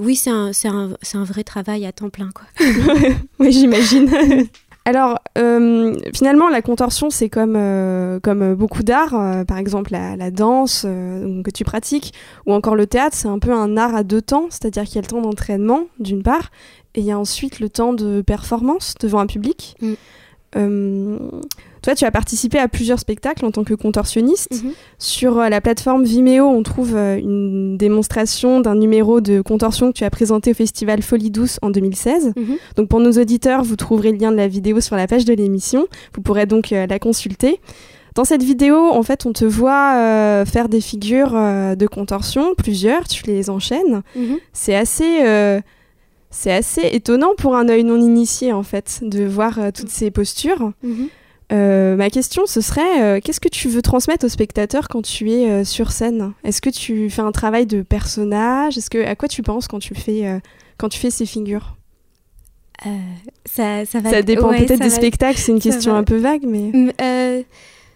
oui, 0.00 0.16
c'est 0.16 0.30
un, 0.30 0.50
un, 0.64 0.90
un, 1.14 1.24
vrai 1.24 1.44
travail 1.44 1.86
à 1.86 1.92
temps 1.92 2.10
plein. 2.10 2.30
Quoi. 2.34 2.46
oui, 3.38 3.52
j'imagine. 3.52 4.10
Alors, 4.86 5.20
finalement, 6.14 6.48
la 6.48 6.62
contorsion, 6.62 7.10
c'est 7.10 7.28
comme, 7.28 7.52
comme 8.22 8.54
beaucoup 8.54 8.82
d'arts, 8.82 9.44
par 9.46 9.58
exemple 9.58 9.92
la, 9.92 10.16
la 10.16 10.30
danse 10.30 10.82
que 10.82 11.50
tu 11.50 11.64
pratiques, 11.64 12.14
ou 12.46 12.54
encore 12.54 12.74
le 12.74 12.86
théâtre, 12.86 13.14
c'est 13.16 13.28
un 13.28 13.38
peu 13.38 13.52
un 13.52 13.76
art 13.76 13.94
à 13.94 14.02
deux 14.02 14.22
temps, 14.22 14.46
c'est-à-dire 14.48 14.84
qu'il 14.84 14.96
y 14.96 14.98
a 14.98 15.02
le 15.02 15.06
temps 15.06 15.20
d'entraînement, 15.20 15.82
d'une 15.98 16.22
part, 16.22 16.50
et 16.94 17.00
il 17.00 17.06
y 17.06 17.12
a 17.12 17.18
ensuite 17.18 17.60
le 17.60 17.68
temps 17.68 17.92
de 17.92 18.22
performance 18.22 18.94
devant 19.00 19.20
un 19.20 19.26
public. 19.26 19.76
Mm. 19.80 19.92
Euh, 20.56 21.18
toi, 21.82 21.94
tu 21.94 22.04
as 22.04 22.10
participé 22.10 22.58
à 22.58 22.68
plusieurs 22.68 22.98
spectacles 22.98 23.44
en 23.44 23.50
tant 23.50 23.64
que 23.64 23.74
contorsionniste. 23.74 24.52
Mm-hmm. 24.52 24.72
Sur 24.98 25.38
euh, 25.38 25.48
la 25.48 25.60
plateforme 25.60 26.04
Vimeo, 26.04 26.44
on 26.44 26.62
trouve 26.62 26.94
euh, 26.96 27.18
une 27.18 27.76
démonstration 27.76 28.60
d'un 28.60 28.74
numéro 28.74 29.20
de 29.20 29.40
contorsion 29.40 29.92
que 29.92 29.98
tu 29.98 30.04
as 30.04 30.10
présenté 30.10 30.50
au 30.50 30.54
festival 30.54 31.02
Folie 31.02 31.30
Douce 31.30 31.58
en 31.62 31.70
2016. 31.70 32.34
Mm-hmm. 32.36 32.44
Donc, 32.76 32.88
pour 32.88 33.00
nos 33.00 33.12
auditeurs, 33.12 33.62
vous 33.62 33.76
trouverez 33.76 34.12
le 34.12 34.18
lien 34.18 34.32
de 34.32 34.36
la 34.36 34.48
vidéo 34.48 34.80
sur 34.80 34.96
la 34.96 35.06
page 35.06 35.24
de 35.24 35.34
l'émission. 35.34 35.86
Vous 36.14 36.22
pourrez 36.22 36.46
donc 36.46 36.70
la 36.70 36.98
consulter. 36.98 37.60
Dans 38.16 38.24
cette 38.24 38.42
vidéo, 38.42 38.76
en 38.76 39.02
fait, 39.04 39.24
on 39.24 39.32
te 39.32 39.44
voit 39.44 40.44
faire 40.44 40.68
des 40.68 40.80
figures 40.80 41.32
de 41.32 41.86
contorsion, 41.86 42.54
plusieurs, 42.56 43.06
tu 43.06 43.24
les 43.26 43.50
enchaînes. 43.50 44.02
Mm-hmm. 44.16 44.38
C'est 44.52 44.74
assez 44.74 45.62
c'est 46.30 46.52
assez 46.52 46.82
étonnant 46.92 47.34
pour 47.36 47.56
un 47.56 47.68
œil 47.68 47.84
non 47.84 48.00
initié, 48.00 48.52
en 48.52 48.62
fait, 48.62 49.00
de 49.02 49.24
voir 49.24 49.58
euh, 49.58 49.70
toutes 49.74 49.88
ces 49.88 50.10
postures. 50.10 50.72
Mhm. 50.82 51.08
Euh, 51.52 51.96
ma 51.96 52.10
question, 52.10 52.46
ce 52.46 52.60
serait, 52.60 53.02
euh, 53.02 53.20
qu'est-ce 53.22 53.40
que 53.40 53.48
tu 53.48 53.68
veux 53.68 53.82
transmettre 53.82 54.24
aux 54.24 54.28
spectateurs 54.28 54.86
quand 54.88 55.02
tu 55.02 55.32
es 55.32 55.64
sur 55.64 55.90
scène? 55.90 56.32
Est-ce 56.44 56.62
que 56.62 56.70
tu 56.70 57.10
fais 57.10 57.22
un 57.22 57.32
travail 57.32 57.66
de 57.66 57.82
personnage? 57.82 58.78
Est-ce 58.78 58.88
que 58.88 59.04
à 59.04 59.16
quoi 59.16 59.26
tu 59.26 59.42
penses 59.42 59.66
quand 59.66 59.80
tu 59.80 59.96
fais 59.96 60.40
quand 60.78 60.88
tu 60.88 61.00
fais 61.00 61.10
ces 61.10 61.26
figures? 61.26 61.76
Ça, 63.44 63.84
ça, 63.84 63.98
va... 63.98 64.10
ça, 64.10 64.22
dépend 64.22 64.50
peut-être 64.50 64.80
des 64.80 64.90
spectacles. 64.90 65.38
C'est 65.38 65.50
une 65.50 65.60
question 65.60 65.94
un 65.94 66.04
peu 66.04 66.16
vague, 66.16 66.44
mais. 66.46 66.70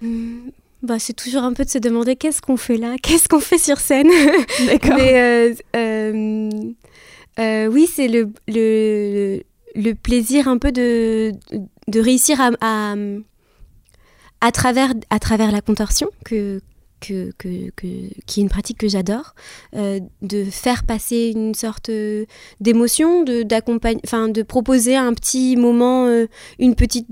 Mm, 0.00 0.50
bah, 0.84 0.98
c'est 0.98 1.14
toujours 1.14 1.44
un 1.44 1.54
peu 1.54 1.64
de 1.64 1.70
se 1.70 1.78
demander 1.78 2.14
qu'est-ce 2.14 2.42
qu'on 2.42 2.58
fait 2.58 2.76
là, 2.76 2.96
qu'est-ce 3.02 3.26
qu'on 3.28 3.40
fait 3.40 3.58
sur 3.58 3.78
scène? 3.78 4.10
D'accord. 4.66 4.96
Mais 4.96 5.54
euh, 5.74 6.50
oui, 7.38 7.88
c'est 7.92 8.08
le, 8.08 8.32
le, 8.46 9.92
plaisir 9.94 10.48
un 10.48 10.58
peu 10.58 10.72
de, 10.72 11.32
de 11.88 12.00
réussir 12.00 12.40
à, 12.40 12.94
à, 14.40 14.52
travers, 14.52 14.92
à 15.10 15.18
travers 15.18 15.52
la 15.52 15.60
contorsion, 15.60 16.08
que, 16.24 16.60
que, 17.00 17.32
que, 17.38 17.70
qui 18.26 18.40
est 18.40 18.42
une 18.42 18.48
pratique 18.48 18.78
que 18.78 18.88
j'adore, 18.88 19.34
euh, 19.74 20.00
de 20.22 20.44
faire 20.44 20.84
passer 20.84 21.32
une 21.34 21.54
sorte 21.54 21.90
d'émotion, 22.60 23.22
de, 23.24 23.42
de 23.42 24.42
proposer 24.42 24.96
un 24.96 25.12
petit 25.14 25.56
moment, 25.56 26.06
euh, 26.06 26.26
une 26.58 26.74
petite 26.74 27.08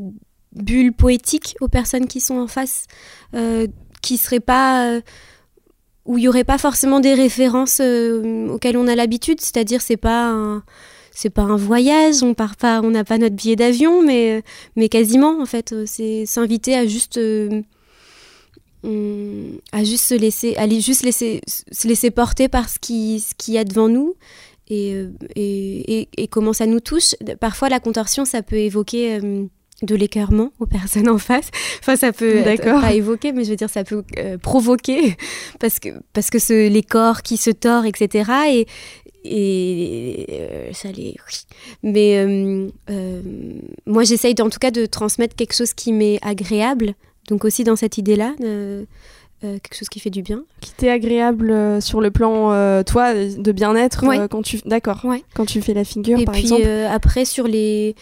bulle 0.55 0.93
poétique 0.93 1.57
aux 1.61 1.69
personnes 1.69 2.07
qui 2.07 2.21
sont 2.21 2.37
en 2.37 2.47
face, 2.47 2.87
qui 3.33 4.14
ne 4.14 4.19
seraient 4.19 4.41
pas 4.41 5.00
où 6.05 6.19
il 6.19 6.25
y 6.25 6.29
aurait 6.29 6.45
pas 6.45 6.59
forcément 6.59 7.01
des 7.01 7.15
références 7.15 7.81
euh, 7.81 8.49
auxquelles 8.49 8.77
on 8.77 8.89
a 8.89 8.97
l'habitude, 8.97 9.41
c'est-à-dire 9.41 9.81
c'est 9.81 9.97
pas 9.97 10.29
un 10.31 10.65
c'est 11.15 11.31
pas 11.31 11.43
un 11.43 11.57
voyage, 11.57 12.23
on 12.23 12.33
part 12.33 12.57
pas, 12.57 12.81
on 12.81 12.91
n'a 12.91 13.05
pas 13.05 13.19
notre 13.19 13.37
billet 13.37 13.57
d'avion, 13.57 14.03
mais 14.03 14.39
euh, 14.39 14.41
mais 14.77 14.89
quasiment 14.89 15.41
en 15.41 15.47
fait, 15.47 15.73
euh, 15.73 15.85
c'est 15.87 16.27
s'inviter 16.27 16.75
à 16.75 16.87
juste 16.87 17.21
à 19.73 19.85
juste 19.85 20.05
se 20.05 20.15
laisser, 20.15 20.57
aller 20.57 20.81
juste 20.81 21.05
laisser 21.05 21.41
se 21.47 21.87
laisser 21.87 22.11
porter 22.11 22.49
par 22.49 22.69
ce 22.69 22.79
qui 22.81 23.21
ce 23.21 23.35
qu'il 23.37 23.55
y 23.55 23.59
a 23.59 23.65
devant 23.65 23.89
nous. 23.89 24.15
Et, 24.69 24.97
et, 25.37 26.09
et, 26.17 26.29
comment 26.29 26.55
ça 26.55 26.65
nous 26.65 26.81
touche. 26.81 27.15
Parfois, 27.41 27.69
la 27.69 27.79
contorsion, 27.79 28.25
ça 28.25 28.43
peut 28.43 28.57
évoquer 28.57 29.21
de 29.83 29.95
l'écœurement 29.95 30.51
aux 30.59 30.67
personnes 30.67 31.09
en 31.09 31.19
face. 31.19 31.51
Enfin, 31.81 31.97
ça 31.97 32.12
peut 32.12 32.39
être 32.39 32.81
pas 32.81 32.93
évoquer, 32.93 33.33
mais 33.33 33.45
je 33.45 33.51
veux 33.51 33.57
dire, 33.57 33.71
ça 33.71 33.85
peut 33.85 34.03
provoquer 34.41 35.17
parce 35.61 35.79
que 35.79 35.91
parce 36.12 36.31
que 36.31 36.39
ce, 36.39 36.69
les 36.69 36.83
corps 36.83 37.23
qui 37.23 37.37
se 37.37 37.51
tordent, 37.51 37.87
etc. 37.87 38.31
Et, 38.51 38.67
et 39.25 40.73
ça 40.73 40.89
les 40.91 41.15
mais 41.83 42.27
moi 43.87 44.03
j'essaye 44.03 44.35
en 44.41 44.51
tout 44.51 44.59
cas 44.59 44.73
de 44.73 44.87
transmettre 44.87 45.37
quelque 45.37 45.55
chose 45.55 45.75
qui 45.75 45.93
m'est 45.93 46.19
agréable 46.23 46.95
donc 47.29 47.45
aussi 47.45 47.62
dans 47.62 47.77
cette 47.77 47.99
idée 47.99 48.17
là 48.17 48.35
euh, 49.45 49.59
quelque 49.59 49.77
chose 49.77 49.89
qui 49.89 49.99
fait 49.99 50.11
du 50.11 50.23
bien. 50.23 50.45
Qui 50.61 50.71
t'est 50.71 50.89
agréable 50.89 51.51
euh, 51.51 51.81
sur 51.81 52.01
le 52.01 52.12
plan, 52.12 52.53
euh, 52.53 52.85
toi, 52.85 53.12
de 53.12 53.51
bien-être 53.51 54.05
quand 54.29 54.43
tu, 54.43 54.61
d'accord, 54.65 55.05
quand 55.35 55.47
tu 55.47 55.61
fais 55.61 55.75
la 55.75 55.83
figure, 55.83 56.21
Et 56.21 56.25
par 56.25 56.35
puis, 56.35 56.45
exemple. 56.45 56.69
après 56.89 57.25
sur 57.25 57.49
les 57.49 57.97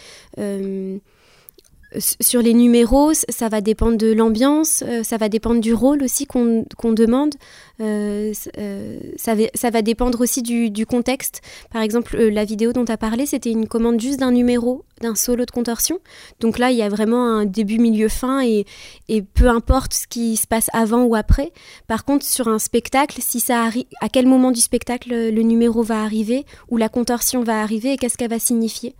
sur 1.99 2.41
les 2.41 2.53
numéros, 2.53 3.13
ça 3.13 3.49
va 3.49 3.59
dépendre 3.59 3.97
de 3.97 4.11
l'ambiance, 4.11 4.83
euh, 4.87 5.03
ça 5.03 5.17
va 5.17 5.27
dépendre 5.29 5.59
du 5.59 5.73
rôle 5.73 6.03
aussi 6.03 6.25
qu'on 6.25 6.65
demande, 6.93 7.35
euh, 7.81 8.31
euh, 8.57 8.99
ça, 9.17 9.35
va, 9.69 9.81
dépendre 9.81 10.21
aussi 10.21 10.41
du, 10.41 10.85
contexte. 10.85 11.41
Par 11.71 11.81
exemple, 11.81 12.17
la 12.17 12.45
vidéo 12.45 12.71
dont 12.71 12.85
tu 12.85 12.91
as 12.91 12.97
parlé, 12.97 13.25
c'était 13.25 13.51
une 13.51 13.67
commande 13.67 13.99
juste 13.99 14.19
d'un 14.19 14.31
numéro, 14.31 14.85
d'un 15.01 15.15
solo 15.15 15.45
de 15.45 15.51
contorsion. 15.51 15.99
Donc 16.39 16.59
là, 16.59 16.71
il 16.71 16.77
y 16.77 16.81
a 16.81 16.89
vraiment 16.89 17.25
un 17.25 17.45
début, 17.45 17.77
milieu, 17.77 18.07
fin, 18.07 18.41
et, 18.41 18.65
et, 19.09 19.21
peu 19.21 19.47
importe 19.47 19.93
ce 19.93 20.07
qui 20.07 20.37
se 20.37 20.47
passe 20.47 20.69
avant 20.73 21.03
ou 21.03 21.15
après. 21.15 21.51
Par 21.87 22.05
contre, 22.05 22.25
sur 22.25 22.47
un 22.47 22.59
spectacle, 22.59 23.19
si 23.21 23.39
ça 23.39 23.69
à 24.01 24.09
quel 24.09 24.27
moment 24.27 24.51
du 24.51 24.61
spectacle 24.61 25.09
le 25.09 25.41
numéro 25.41 25.83
va 25.83 26.03
arriver, 26.03 26.45
ou 26.69 26.77
la 26.77 26.89
contorsion 26.89 27.43
va 27.43 27.61
arriver, 27.61 27.93
et 27.93 27.97
qu'est-ce 27.97 28.17
qu'elle 28.17 28.29
va 28.29 28.39
signifier 28.39 28.95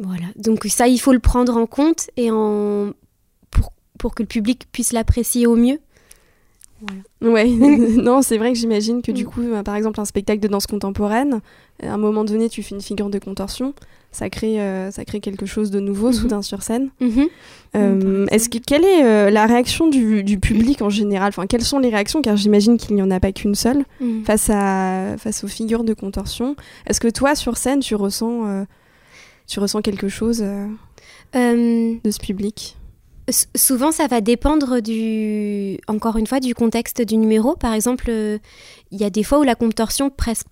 voilà, 0.00 0.26
donc 0.36 0.64
ça, 0.64 0.88
il 0.88 0.98
faut 0.98 1.12
le 1.12 1.18
prendre 1.18 1.56
en 1.56 1.66
compte 1.66 2.10
et 2.16 2.30
en... 2.30 2.92
pour, 3.50 3.72
pour 3.98 4.14
que 4.14 4.22
le 4.22 4.26
public 4.26 4.66
puisse 4.72 4.92
l'apprécier 4.92 5.46
au 5.46 5.56
mieux. 5.56 5.78
Voilà. 6.80 7.34
Ouais, 7.34 7.46
non, 8.02 8.22
c'est 8.22 8.38
vrai 8.38 8.52
que 8.52 8.58
j'imagine 8.58 9.02
que 9.02 9.12
du 9.12 9.24
mm. 9.24 9.28
coup, 9.28 9.42
euh, 9.42 9.62
par 9.62 9.76
exemple, 9.76 10.00
un 10.00 10.06
spectacle 10.06 10.40
de 10.40 10.48
danse 10.48 10.66
contemporaine, 10.66 11.40
à 11.82 11.92
un 11.92 11.98
moment 11.98 12.24
donné, 12.24 12.48
tu 12.48 12.62
fais 12.62 12.74
une 12.74 12.80
figure 12.80 13.10
de 13.10 13.18
contorsion, 13.18 13.74
ça 14.10 14.30
crée, 14.30 14.58
euh, 14.60 14.90
ça 14.90 15.04
crée 15.04 15.20
quelque 15.20 15.44
chose 15.44 15.70
de 15.70 15.80
nouveau, 15.80 16.10
mm-hmm. 16.10 16.14
soudain 16.14 16.42
sur 16.42 16.62
scène. 16.62 16.88
Mm-hmm. 17.02 17.28
Euh, 17.76 18.26
est-ce 18.30 18.48
que 18.48 18.56
quelle 18.56 18.84
est 18.84 19.30
la 19.30 19.44
réaction 19.44 19.88
du, 19.88 20.24
du, 20.24 20.40
public 20.40 20.80
en 20.80 20.88
général? 20.88 21.28
Enfin, 21.28 21.46
quelles 21.46 21.62
sont 21.62 21.78
les 21.78 21.90
réactions? 21.90 22.22
Car 22.22 22.38
j'imagine 22.38 22.78
qu'il 22.78 22.96
n'y 22.96 23.02
en 23.02 23.10
a 23.10 23.20
pas 23.20 23.32
qu'une 23.32 23.54
seule 23.54 23.84
mm. 24.00 24.24
face 24.24 24.48
à 24.50 25.16
face 25.18 25.44
aux 25.44 25.48
figures 25.48 25.84
de 25.84 25.92
contorsion. 25.92 26.56
Est-ce 26.86 27.00
que 27.00 27.08
toi, 27.08 27.34
sur 27.34 27.58
scène, 27.58 27.80
tu 27.80 27.94
ressens 27.94 28.64
tu 29.50 29.58
ressens 29.58 29.82
quelque 29.82 30.08
chose 30.08 30.42
euh, 30.42 30.66
euh, 31.34 31.94
de 32.02 32.10
ce 32.10 32.20
public? 32.20 32.76
Souvent, 33.56 33.92
ça 33.92 34.06
va 34.06 34.20
dépendre 34.20 34.80
du, 34.80 35.78
encore 35.88 36.16
une 36.16 36.26
fois, 36.26 36.40
du 36.40 36.54
contexte 36.54 37.02
du 37.02 37.16
numéro. 37.16 37.54
Par 37.54 37.74
exemple, 37.74 38.06
euh, 38.08 38.38
il 38.90 39.00
y 39.00 39.04
a 39.04 39.10
des 39.10 39.22
fois 39.22 39.38
où 39.40 39.42
la 39.42 39.54
contorsion 39.54 40.10
passe, 40.10 40.44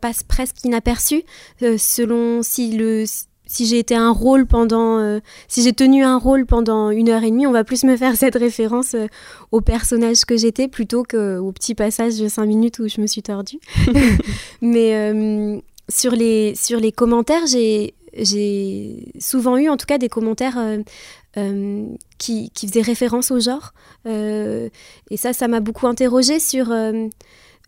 passe 0.00 0.22
presque 0.22 0.64
inaperçue, 0.64 1.22
selon 1.60 2.42
si 2.42 2.76
le 2.76 3.04
si 3.48 3.64
j'ai 3.66 3.78
été 3.78 3.94
un 3.94 4.10
rôle 4.10 4.44
pendant, 4.44 5.20
si 5.46 5.62
j'ai 5.62 5.72
tenu 5.72 6.02
un 6.02 6.18
rôle 6.18 6.46
pendant 6.46 6.90
une 6.90 7.08
heure 7.08 7.22
et 7.22 7.30
demie, 7.30 7.46
on 7.46 7.52
va 7.52 7.62
plus 7.62 7.84
me 7.84 7.96
faire 7.96 8.16
cette 8.16 8.34
référence 8.34 8.96
au 9.52 9.60
personnage 9.60 10.24
que 10.24 10.36
j'étais 10.36 10.66
plutôt 10.66 11.04
qu'au 11.04 11.52
petit 11.52 11.76
passage 11.76 12.18
de 12.18 12.28
cinq 12.28 12.46
minutes 12.46 12.80
où 12.80 12.88
je 12.88 13.00
me 13.00 13.06
suis 13.06 13.22
tordue. 13.22 13.60
Mais 14.62 15.62
sur 15.88 16.12
les 16.12 16.54
sur 16.56 16.80
les 16.80 16.92
commentaires, 16.92 17.46
j'ai 17.46 17.94
j'ai 18.18 19.12
souvent 19.18 19.56
eu 19.56 19.68
en 19.68 19.76
tout 19.76 19.86
cas 19.86 19.98
des 19.98 20.08
commentaires 20.08 20.58
euh, 20.58 20.78
euh, 21.36 21.86
qui, 22.18 22.50
qui, 22.50 22.66
faisaient 22.66 22.82
référence 22.82 23.30
au 23.30 23.40
genre. 23.40 23.72
Euh, 24.06 24.68
et 25.10 25.16
ça, 25.16 25.32
ça 25.32 25.48
m'a 25.48 25.60
beaucoup 25.60 25.86
interrogée 25.86 26.40
sur 26.40 26.74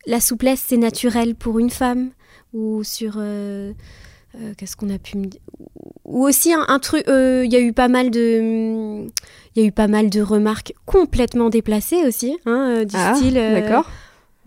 la 0.06 0.20
souplesse, 0.20 0.64
c'est 0.66 0.76
naturel 0.76 1.34
pour 1.34 1.58
une 1.58 1.70
femme, 1.70 2.10
ou 2.52 2.82
sur... 2.84 3.20
Qu'est-ce 4.56 4.76
qu'on 4.76 4.90
a 4.90 4.98
pu 4.98 5.16
me 5.16 5.24
dire 5.26 5.40
Ou 6.04 6.24
aussi 6.24 6.52
un, 6.54 6.78
truc, 6.78 7.02
il 7.08 7.52
y 7.52 7.56
a 7.56 7.60
eu 7.60 7.72
pas 7.72 7.88
mal 7.88 8.10
de... 8.10 9.06
Il 9.56 9.62
y 9.62 9.64
a 9.64 9.66
eu 9.66 9.72
pas 9.72 9.88
mal 9.88 10.10
de 10.10 10.20
remarques 10.22 10.72
complètement 10.86 11.50
déplacées 11.50 12.06
aussi, 12.06 12.36
hein, 12.46 12.84
du 12.84 12.94
ah, 12.96 13.14
style... 13.14 13.34
D'accord 13.34 13.86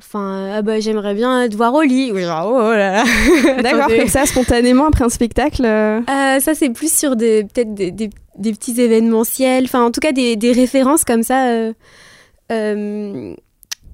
Enfin, 0.04 0.50
ah 0.56 0.62
bah, 0.64 0.80
j'aimerais 0.80 1.14
bien 1.14 1.48
te 1.48 1.56
voir 1.56 1.76
au 1.76 1.84
lit. 1.84 2.12
Oui, 2.12 2.24
oh 2.24 2.72
là 2.72 3.04
là. 3.04 3.04
D'accord, 3.62 3.88
comme 3.88 4.08
ça, 4.08 4.26
spontanément, 4.26 4.88
après 4.88 5.06
un 5.06 5.10
spectacle 5.10 5.64
euh. 5.64 6.00
Euh, 6.00 6.40
Ça, 6.40 6.56
c'est 6.56 6.72
plus 6.72 6.92
sur 6.92 7.16
des, 7.16 7.44
peut-être 7.44 7.76
des, 7.76 7.92
des, 7.92 8.52
petits 8.52 8.82
événementiels. 8.82 9.66
Enfin, 9.66 9.84
en 9.84 9.92
tout 9.92 10.00
cas, 10.00 10.12
des, 10.12 10.36
des 10.36 10.54
références 10.54 11.06
comme 11.06 11.24
ça. 11.24 11.50
Euh, 11.50 11.74
euh 12.52 13.36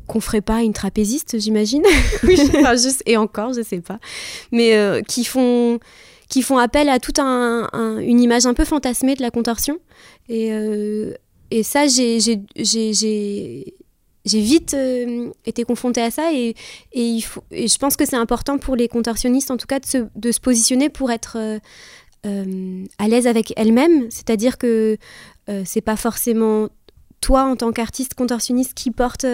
qu'on 0.08 0.22
ferait 0.22 0.40
pas 0.40 0.62
une 0.62 0.72
trapéziste, 0.72 1.38
j'imagine. 1.38 1.84
enfin, 2.24 2.78
juste, 2.78 3.04
et 3.06 3.18
encore, 3.18 3.52
je 3.52 3.62
sais 3.62 3.82
pas. 3.82 4.00
Mais 4.54 5.02
qui 5.06 5.26
font 5.26 5.80
qui 6.30 6.42
font 6.42 6.58
appel 6.58 6.88
à 6.88 7.00
toute 7.00 7.20
un, 7.20 7.68
une 8.00 8.22
image 8.22 8.46
un 8.46 8.54
peu 8.54 8.64
fantasmée 8.64 9.16
de 9.16 9.22
la 9.22 9.32
contorsion. 9.32 9.80
Et, 10.30 10.54
et 11.52 11.64
ça, 11.64 11.88
j'ai 11.88 12.46
j'ai 14.28 14.42
vite 14.42 14.74
euh, 14.74 15.32
été 15.46 15.64
confrontée 15.64 16.02
à 16.02 16.12
ça 16.12 16.34
et, 16.34 16.56
et, 16.94 17.04
il 17.04 17.22
faut, 17.22 17.44
et 17.52 17.68
je 17.68 17.78
pense 17.78 17.96
que 17.96 18.06
c'est 18.06 18.16
important 18.16 18.58
pour 18.58 18.76
les 18.76 18.88
contorsionnistes 18.88 19.52
en 19.52 19.58
tout 19.58 19.68
cas 19.68 19.80
de 19.80 19.86
se, 19.86 19.98
de 20.16 20.32
se 20.32 20.40
positionner 20.40 20.90
pour 20.90 21.12
être 21.12 21.38
euh, 21.38 21.60
euh, 22.26 22.84
à 22.98 23.08
l'aise 23.08 23.28
avec 23.28 23.54
elle-même, 23.56 24.10
c'est-à-dire 24.10 24.58
que 24.58 24.98
c'est 25.64 25.80
pas 25.80 25.96
forcément 25.96 26.68
toi 27.22 27.44
en 27.44 27.56
tant 27.56 27.72
qu'artiste 27.72 28.16
contorsionniste 28.16 28.74
qui 28.74 28.92
porte 28.92 29.26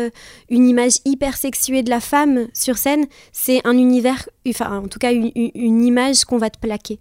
une 0.47 0.69
image 0.69 0.97
hyper 1.05 1.35
sexuée 1.35 1.81
de 1.81 1.89
la 1.89 1.99
femme 1.99 2.49
sur 2.53 2.77
scène, 2.77 3.07
c'est 3.31 3.65
un 3.65 3.75
univers, 3.75 4.29
enfin 4.47 4.77
en 4.77 4.87
tout 4.87 4.99
cas 4.99 5.11
une 5.11 5.83
image 5.83 6.23
qu'on 6.25 6.37
va 6.37 6.51
te 6.51 6.59
plaquer. 6.59 6.99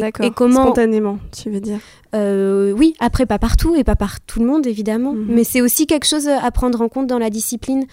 D'accord. 0.00 0.26
Et 0.26 0.30
comment 0.30 0.64
spontanément, 0.64 1.18
tu 1.36 1.50
veux 1.50 1.60
dire 1.60 1.78
euh, 2.14 2.72
Oui, 2.72 2.94
après 2.98 3.26
pas 3.26 3.38
partout 3.38 3.76
et 3.76 3.84
pas 3.84 3.96
par 3.96 4.20
tout 4.20 4.40
le 4.40 4.46
monde 4.46 4.66
évidemment, 4.66 5.12
mhm. 5.12 5.26
mais 5.28 5.44
c'est 5.44 5.60
aussi 5.60 5.86
quelque 5.86 6.06
chose 6.06 6.28
à 6.28 6.50
prendre 6.50 6.80
en 6.80 6.88
compte 6.88 7.06
dans 7.06 7.18
la 7.18 7.30
discipline. 7.30 7.84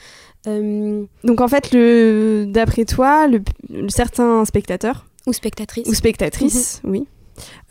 Euh, 0.48 1.04
Donc 1.24 1.42
en 1.42 1.48
fait, 1.48 1.72
le 1.74 2.46
d'après 2.48 2.86
toi, 2.86 3.28
le, 3.28 3.42
certains 3.90 4.46
spectateurs 4.46 5.06
ou 5.28 5.34
spectatrices 5.34 5.88
ou 5.88 5.94
spectatrices, 5.94 6.82
mhm. 6.84 6.92
oui, 6.92 7.08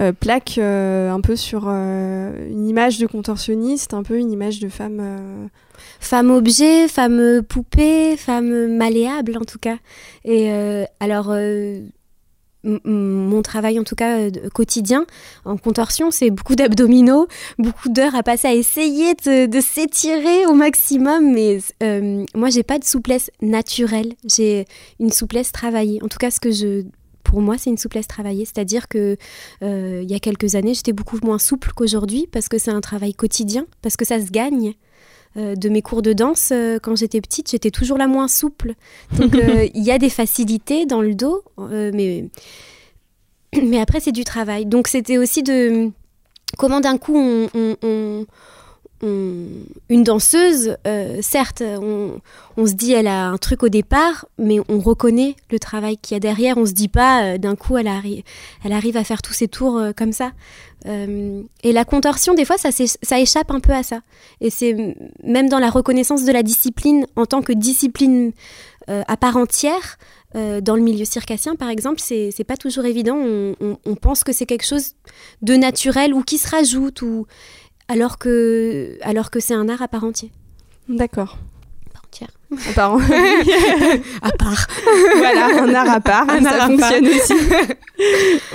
euh, 0.03 0.13
plaquent 0.13 0.59
un 0.59 1.21
peu 1.23 1.35
sur 1.35 1.69
une 1.69 2.67
image 2.67 2.99
de 2.99 3.07
contorsionniste, 3.07 3.95
un 3.95 4.03
peu 4.03 4.19
une 4.19 4.31
image 4.31 4.61
de 4.61 4.69
femme. 4.69 5.49
Femme 6.01 6.31
objet, 6.31 6.87
femme 6.89 7.43
poupée, 7.49 8.17
femme 8.17 8.77
malléable 8.77 9.37
en 9.37 9.45
tout 9.45 9.59
cas. 9.59 9.77
Et 10.25 10.51
alors 11.01 11.33
mon 12.65 13.43
travail 13.43 13.79
en 13.79 13.85
tout 13.85 13.95
cas 13.95 14.19
euh, 14.19 14.31
quotidien 14.53 15.07
en 15.45 15.57
contorsion, 15.57 16.11
c'est 16.11 16.31
beaucoup 16.31 16.57
d'abdominaux, 16.57 17.29
beaucoup 17.59 17.89
d'heures 17.89 18.15
à 18.15 18.23
passer 18.23 18.49
à 18.49 18.55
essayer 18.55 19.15
de, 19.15 19.61
s'étirer 19.61 20.47
au 20.47 20.55
maximum. 20.55 21.33
Mais 21.33 21.59
euh, 21.83 22.25
moi, 22.35 22.51
j'ai 22.51 22.63
pas 22.63 22.79
de 22.79 22.85
souplesse 22.85 23.31
naturelle, 23.41 24.15
j'ai 24.25 24.67
une 24.99 25.13
souplesse 25.13 25.53
travaillée. 25.53 26.03
En 26.03 26.09
tout 26.09 26.19
cas, 26.19 26.31
ce 26.31 26.41
que 26.41 26.51
je 26.51 26.85
pour 27.25 27.43
moi, 27.43 27.59
c'est 27.59 27.69
une 27.69 27.77
souplesse 27.77 28.07
travaillée. 28.07 28.47
C'est-à-dire 28.47 28.89
que 28.89 29.19
euh, 29.63 30.01
il 30.03 30.11
y 30.11 30.15
a 30.15 30.19
quelques 30.19 30.55
années, 30.55 30.73
j'étais 30.73 30.95
beaucoup 30.95 31.19
moins 31.23 31.39
souple 31.39 31.73
qu'aujourd'hui 31.77 32.27
parce 32.27 32.49
que 32.49 32.57
c'est 32.57 32.71
un 32.71 32.81
travail 32.81 33.13
quotidien, 33.13 33.67
parce 33.83 33.97
que 33.97 34.07
ça 34.07 34.19
se 34.19 34.31
gagne. 34.31 34.75
Euh, 35.37 35.55
de 35.55 35.69
mes 35.69 35.83
cours 35.83 36.01
de 36.01 36.15
danse, 36.15 36.51
euh, 36.53 36.79
quand 36.83 36.97
j'étais 36.97 37.21
petite, 37.21 37.51
j'étais 37.51 37.71
toujours 37.71 37.99
la 37.99 38.07
moins 38.07 38.29
souple. 38.29 38.75
Donc 39.19 39.35
euh, 39.35 39.69
il 39.75 39.85
y 39.85 39.91
a 39.91 39.99
des 39.99 40.09
facilités 40.09 40.87
dans 40.87 41.03
le 41.03 41.15
dos, 41.15 41.43
mais, 41.59 42.25
mais 43.63 43.79
après 43.81 44.01
c'est 44.01 44.13
du 44.13 44.25
travail. 44.25 44.65
Donc 44.67 44.89
c'était 44.89 45.19
aussi 45.19 45.43
de 45.43 45.91
comment 46.57 46.81
d'un 46.81 46.97
coup 46.97 47.17
on, 47.17 48.27
une 49.03 50.03
danseuse, 50.05 50.77
certes, 51.21 51.63
on, 51.63 52.67
se 52.67 52.73
dit 52.73 52.93
elle 52.93 53.07
a 53.07 53.29
un 53.29 53.37
truc 53.39 53.63
au 53.63 53.69
départ, 53.69 54.27
mais 54.39 54.59
on 54.69 54.81
reconnaît 54.81 55.37
le 55.51 55.59
travail 55.59 55.97
qu'il 55.97 56.15
y 56.15 56.17
a 56.17 56.21
derrière. 56.21 56.59
On 56.59 56.67
se 56.67 56.73
dit 56.73 56.89
pas 56.89 57.39
d'un 57.39 57.57
coup 57.57 57.77
elle, 57.77 57.91
elle 58.65 58.73
arrive 58.73 58.97
à 58.97 59.05
faire 59.05 59.23
tous 59.23 59.35
ses 59.35 59.49
tours 59.49 59.81
comme 59.97 60.13
ça. 60.13 60.33
Euh, 60.87 61.43
et 61.63 61.73
la 61.73 61.85
contorsion, 61.85 62.35
des 62.35 62.45
fois, 62.45 62.57
ça, 62.59 63.19
échappe 63.19 63.51
un 63.51 63.61
peu 63.61 63.73
à 63.73 63.83
ça. 63.83 64.01
Et 64.41 64.51
c'est 64.51 64.97
même 65.23 65.49
dans 65.49 65.59
la 65.59 65.71
reconnaissance 65.71 66.25
de 66.25 66.33
la 66.33 66.43
discipline 66.43 67.07
en 67.17 67.27
tant 67.27 67.43
que 67.43 67.53
discipline 67.53 68.33
euh, 68.89 69.03
à 69.07 69.17
part 69.17 69.37
entière, 69.37 69.99
euh, 70.35 70.61
dans 70.61 70.77
le 70.77 70.83
milieu 70.83 71.05
circassien, 71.05 71.57
par 71.57 71.69
exemple, 71.69 72.01
c'est 72.01 72.45
pas 72.47 72.57
toujours 72.57 72.85
évident. 72.85 73.17
On, 73.19 73.95
pense 73.97 74.25
que 74.25 74.33
c'est 74.33 74.47
quelque 74.47 74.67
chose 74.67 74.95
de 75.43 75.55
naturel 75.55 76.15
ou 76.15 76.23
qui 76.23 76.39
se 76.39 76.49
rajoute, 76.49 77.03
ou... 77.03 77.27
alors 77.89 78.19
que, 78.19 78.99
alors 79.03 79.31
que 79.31 79.41
c'est 79.41 79.55
un 79.55 79.69
art 79.69 79.83
à 79.83 79.89
part 79.89 80.05
entière. 80.05 80.31
D'accord. 80.89 81.39
entière. 82.05 82.29
À 82.71 82.73
part, 82.73 82.97
À 84.23 84.31
part. 84.33 84.67
voilà, 85.17 85.63
un 85.63 85.75
art 85.75 85.91
à 85.91 86.01
part, 86.01 86.27
Un 86.31 86.43
ça 86.43 86.51
art 86.55 86.63
à 86.63 86.67
fonctionne 86.69 87.07
aussi. 87.07 87.35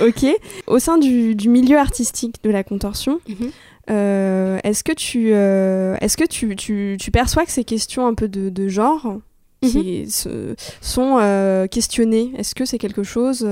ok. 0.04 0.36
Au 0.66 0.78
sein 0.78 0.98
du, 0.98 1.34
du 1.34 1.48
milieu 1.48 1.78
artistique 1.78 2.42
de 2.42 2.50
la 2.50 2.64
contorsion, 2.64 3.20
Mhm. 3.28 3.50
euh, 3.90 4.58
est-ce 4.64 4.82
que, 4.82 4.92
tu, 4.92 5.30
euh, 5.32 5.96
est-ce 6.00 6.16
que 6.16 6.24
tu, 6.26 6.56
tu, 6.56 6.96
tu 7.00 7.10
perçois 7.10 7.44
que 7.44 7.52
ces 7.52 7.64
questions 7.64 8.06
un 8.06 8.14
peu 8.14 8.28
de, 8.28 8.48
de 8.48 8.68
genre 8.68 9.18
qui 9.62 10.10
se- 10.10 10.54
sont 10.80 11.18
euh, 11.20 11.66
questionnées? 11.68 12.32
Est-ce 12.36 12.54
que 12.54 12.64
c'est 12.64 12.78
quelque 12.78 13.02
chose 13.04 13.46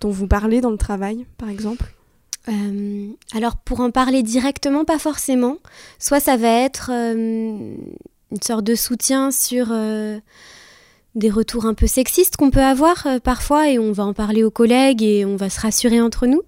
dont 0.00 0.10
vous 0.10 0.26
parlez 0.26 0.60
dans 0.60 0.70
le 0.70 0.78
travail, 0.78 1.26
par 1.36 1.48
exemple? 1.50 1.84
Euh, 2.48 3.08
alors 3.34 3.56
pour 3.56 3.80
en 3.80 3.90
parler 3.90 4.22
directement, 4.22 4.84
pas 4.84 4.98
forcément. 4.98 5.58
Soit 5.98 6.20
ça 6.20 6.36
va 6.36 6.48
être 6.48 6.90
euh, 6.92 7.14
une 8.30 8.42
sorte 8.42 8.64
de 8.64 8.74
soutien 8.74 9.30
sur 9.30 9.68
euh, 9.70 10.18
des 11.14 11.30
retours 11.30 11.66
un 11.66 11.74
peu 11.74 11.86
sexistes 11.86 12.36
qu'on 12.36 12.50
peut 12.50 12.62
avoir 12.62 13.06
parfois 13.22 13.68
et 13.68 13.78
on 13.78 13.92
va 13.92 14.04
en 14.04 14.14
parler 14.14 14.44
aux 14.44 14.50
collègues 14.50 15.02
et 15.02 15.24
on 15.24 15.36
va 15.36 15.50
se 15.50 15.60
rassurer 15.60 16.00
entre 16.00 16.26
nous. 16.26 16.42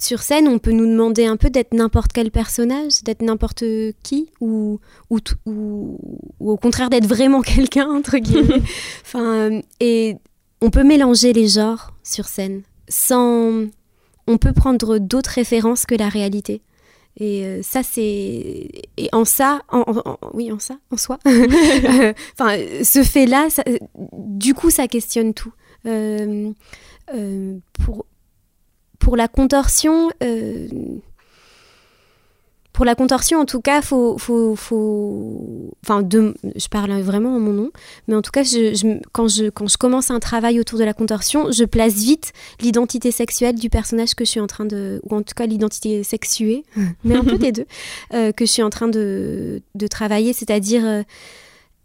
Sur 0.00 0.22
scène, 0.22 0.46
on 0.46 0.60
peut 0.60 0.70
nous 0.70 0.86
demander 0.86 1.26
un 1.26 1.36
peu 1.36 1.50
d'être 1.50 1.72
n'importe 1.74 2.12
quel 2.12 2.30
personnage, 2.30 3.02
d'être 3.02 3.20
n'importe 3.20 3.64
qui, 4.04 4.30
ou, 4.40 4.78
ou, 5.10 5.18
t- 5.18 5.32
ou, 5.44 5.98
ou 6.38 6.50
au 6.52 6.56
contraire 6.56 6.88
d'être 6.88 7.06
vraiment 7.06 7.40
quelqu'un, 7.42 7.88
entre 7.88 8.18
guillemets. 8.18 8.62
enfin, 9.02 9.60
et 9.80 10.16
on 10.60 10.70
peut 10.70 10.84
mélanger 10.84 11.32
les 11.32 11.48
genres 11.48 11.92
sur 12.04 12.26
scène 12.26 12.62
sans, 12.88 13.66
on 14.28 14.38
peut 14.38 14.52
prendre 14.52 14.98
d'autres 14.98 15.30
références 15.30 15.84
que 15.86 15.94
la 15.96 16.08
réalité. 16.08 16.62
Et 17.20 17.44
euh, 17.44 17.62
ça, 17.62 17.82
c'est. 17.82 18.70
Et 18.96 19.08
en 19.10 19.24
ça, 19.24 19.62
en, 19.70 19.82
oui, 20.34 20.52
en 20.52 20.60
ça, 20.60 20.76
en 20.92 20.96
soi. 20.96 21.18
Euh, 21.26 22.12
Enfin, 22.38 22.56
ce 22.84 23.02
fait-là, 23.02 23.48
ça- 23.50 23.64
du 24.12 24.54
coup, 24.54 24.70
ça 24.70 24.86
questionne 24.86 25.34
tout. 25.34 25.52
Euh, 25.86 26.50
euh, 27.14 27.58
pour, 27.84 28.06
pour 29.00 29.16
la 29.16 29.26
contorsion. 29.26 30.10
euh, 30.22 30.68
pour 32.78 32.84
la 32.84 32.94
contorsion, 32.94 33.40
en 33.40 33.44
tout 33.44 33.60
cas, 33.60 33.82
faut, 33.82 34.18
faut, 34.18 34.54
faut... 34.54 35.74
Enfin, 35.82 36.06
je 36.08 36.68
parle 36.68 36.92
vraiment 37.00 37.34
en 37.34 37.40
mon 37.40 37.52
nom, 37.52 37.70
mais 38.06 38.14
en 38.14 38.22
tout 38.22 38.30
cas, 38.30 38.44
quand, 39.10 39.26
je, 39.26 39.50
quand 39.50 39.66
je 39.66 39.76
commence 39.76 40.12
un 40.12 40.20
travail 40.20 40.60
autour 40.60 40.78
de 40.78 40.84
la 40.84 40.94
contorsion, 40.94 41.50
je 41.50 41.64
place 41.64 41.94
vite 41.94 42.32
l'identité 42.60 43.10
sexuelle 43.10 43.56
du 43.56 43.68
personnage 43.68 44.14
que 44.14 44.24
je 44.24 44.30
suis 44.30 44.38
en 44.38 44.46
train 44.46 44.64
de... 44.64 45.00
Ou 45.02 45.16
en 45.16 45.22
tout 45.22 45.34
cas, 45.34 45.46
l'identité 45.46 46.04
sexuée, 46.04 46.62
mais 47.02 47.16
un 47.16 47.24
peu 47.24 47.36
des 47.36 47.50
deux, 47.50 47.66
euh, 48.14 48.30
que 48.30 48.46
je 48.46 48.52
suis 48.52 48.62
en 48.62 48.70
train 48.70 48.86
de, 48.86 49.60
de 49.74 49.86
travailler. 49.88 50.32
C'est-à-dire, 50.32 50.86
euh, 50.86 51.02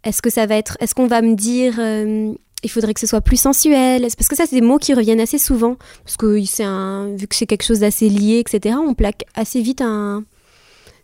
est-ce 0.04 0.22
que 0.22 0.30
ça 0.30 0.46
va 0.46 0.54
être... 0.54 0.76
Est-ce 0.78 0.94
qu'on 0.94 1.08
va 1.08 1.22
me 1.22 1.34
dire... 1.34 1.74
euh, 1.80 2.32
il 2.62 2.70
faudrait 2.70 2.94
que 2.94 3.00
ce 3.00 3.08
soit 3.08 3.20
plus 3.20 3.40
sensuel? 3.40 4.02
Parce 4.02 4.28
que 4.28 4.36
ça, 4.36 4.44
c'est 4.46 4.54
des 4.54 4.62
mots 4.64 4.78
qui 4.78 4.94
reviennent 4.94 5.20
assez 5.20 5.38
souvent. 5.38 5.76
Parce 6.04 6.16
que 6.16 6.62
un, 6.62 7.16
vu 7.16 7.26
que 7.26 7.34
c'est 7.34 7.46
quelque 7.46 7.64
chose 7.64 7.80
d'assez 7.80 8.08
lié, 8.08 8.38
etc., 8.38 8.76
on 8.78 8.94
plaque 8.94 9.24
assez 9.34 9.60
vite 9.60 9.80
un, 9.82 10.22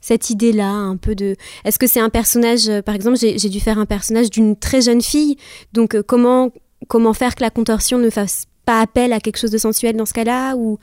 cette 0.00 0.30
idée-là, 0.30 0.68
un 0.70 0.96
peu 0.96 1.14
de... 1.14 1.36
Est-ce 1.64 1.78
que 1.78 1.86
c'est 1.86 2.00
un 2.00 2.10
personnage, 2.10 2.68
euh, 2.68 2.82
par 2.82 2.94
exemple, 2.94 3.18
j'ai 3.18 3.48
dû 3.48 3.60
faire 3.60 3.78
un 3.78 3.86
personnage 3.86 4.30
d'une 4.30 4.56
très 4.56 4.80
jeune 4.80 5.02
fille, 5.02 5.36
donc 5.72 5.94
euh, 5.94 6.02
comment, 6.02 6.50
comment 6.88 7.12
faire 7.12 7.34
que 7.34 7.42
la 7.42 7.50
contorsion 7.50 7.98
ne 7.98 8.10
fasse 8.10 8.44
pas 8.64 8.80
appel 8.80 9.12
à 9.12 9.20
quelque 9.20 9.38
chose 9.38 9.50
de 9.50 9.58
sensuel 9.58 9.96
dans 9.96 10.06
ce 10.06 10.14
cas-là 10.14 10.56
ou... 10.56 10.78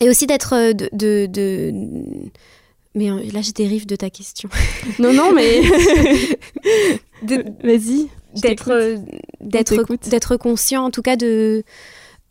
Et 0.00 0.08
aussi 0.08 0.26
d'être... 0.26 0.54
euh, 0.54 0.72
De, 0.72 0.88
de, 0.92 1.26
de- 1.26 1.72
Mais 2.94 3.08
là, 3.32 3.42
je 3.42 3.52
dérive 3.52 3.86
de 3.86 3.96
ta 3.96 4.10
question. 4.10 4.48
Non, 4.98 5.12
non, 5.12 5.32
mais. 5.32 5.60
Vas-y. 7.62 8.08
d'être 8.34 8.98
d'être 9.40 10.36
conscient 10.36 10.84
en 10.84 10.90
tout 10.90 11.02
cas 11.02 11.16
de 11.16 11.62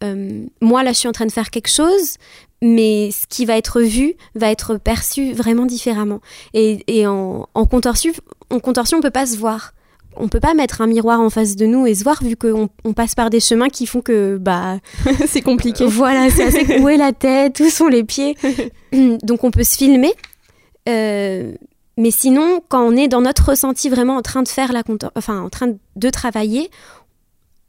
euh, 0.04 0.46
moi 0.62 0.84
là 0.84 0.92
je 0.92 0.98
suis 1.00 1.08
en 1.08 1.14
train 1.14 1.26
de 1.26 1.32
faire 1.32 1.50
quelque 1.50 1.70
chose 1.70 2.18
mais 2.64 3.12
ce 3.12 3.28
qui 3.28 3.46
va 3.46 3.58
être 3.58 3.82
vu 3.82 4.16
va 4.36 4.50
être 4.50 4.78
perçu 4.78 5.34
vraiment 5.34 5.66
différemment 5.66 6.22
et, 6.54 6.84
et 6.88 7.06
en, 7.06 7.48
en 7.54 7.66
contorsion 7.66 8.14
en 8.50 8.60
contorsion 8.60 8.98
on 8.98 9.02
peut 9.02 9.12
pas 9.12 9.26
se 9.26 9.38
voir 9.38 9.74
on 10.16 10.28
peut 10.28 10.40
pas 10.40 10.54
mettre 10.54 10.82
un 10.82 10.88
miroir 10.88 11.20
en 11.20 11.30
face 11.30 11.56
de 11.56 11.66
nous 11.66 11.88
et 11.88 11.96
se 11.96 12.04
voir 12.04 12.24
vu 12.24 12.36
qu'on 12.36 12.70
on 12.84 12.94
passe 12.94 13.16
par 13.16 13.30
des 13.30 13.40
chemins 13.40 13.70
qui 13.70 13.86
font 13.86 14.02
que 14.02 14.38
bah 14.38 14.78
c'est 15.28 15.42
compliqué. 15.42 15.86
voilà, 15.86 16.30
c'est 16.30 16.44
assez 16.44 16.80
où 16.82 16.90
est 16.90 16.98
la 16.98 17.14
tête, 17.14 17.60
où 17.60 17.70
sont 17.70 17.88
les 17.88 18.04
pieds. 18.04 18.38
Donc 19.24 19.44
on 19.44 19.52
peut 19.52 19.64
se 19.64 19.76
filmer. 19.76 20.14
Euh, 20.90 21.54
mais 21.98 22.12
sinon, 22.12 22.62
quand 22.70 22.84
on 22.84 22.96
est 22.96 23.08
dans 23.08 23.22
notre 23.22 23.50
ressenti 23.50 23.90
vraiment 23.90 24.18
en 24.18 24.22
train 24.22 24.44
de 24.44 24.48
faire 24.48 24.74
la 24.74 24.84
enfin 25.16 25.42
en 25.42 25.50
train 25.50 25.74
de 25.96 26.10
travailler, 26.10 26.70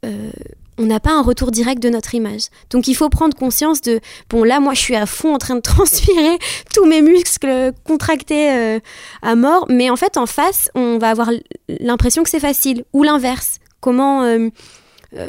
euh, 0.05 0.31
on 0.77 0.85
n'a 0.85 0.99
pas 0.99 1.11
un 1.11 1.21
retour 1.21 1.51
direct 1.51 1.81
de 1.81 1.89
notre 1.89 2.15
image. 2.15 2.47
Donc 2.69 2.87
il 2.87 2.95
faut 2.95 3.09
prendre 3.09 3.35
conscience 3.35 3.81
de 3.81 3.99
bon 4.29 4.43
là 4.43 4.59
moi 4.59 4.73
je 4.73 4.81
suis 4.81 4.95
à 4.95 5.05
fond 5.05 5.33
en 5.33 5.37
train 5.37 5.55
de 5.55 5.61
transpirer, 5.73 6.37
tous 6.73 6.85
mes 6.85 7.01
muscles 7.01 7.71
contractés 7.85 8.51
euh, 8.51 8.79
à 9.21 9.35
mort, 9.35 9.65
mais 9.69 9.89
en 9.89 9.95
fait 9.95 10.17
en 10.17 10.25
face 10.25 10.69
on 10.75 10.97
va 10.97 11.09
avoir 11.09 11.31
l'impression 11.67 12.23
que 12.23 12.29
c'est 12.29 12.39
facile 12.39 12.83
ou 12.93 13.03
l'inverse. 13.03 13.59
Comment 13.79 14.23
euh, 14.23 14.49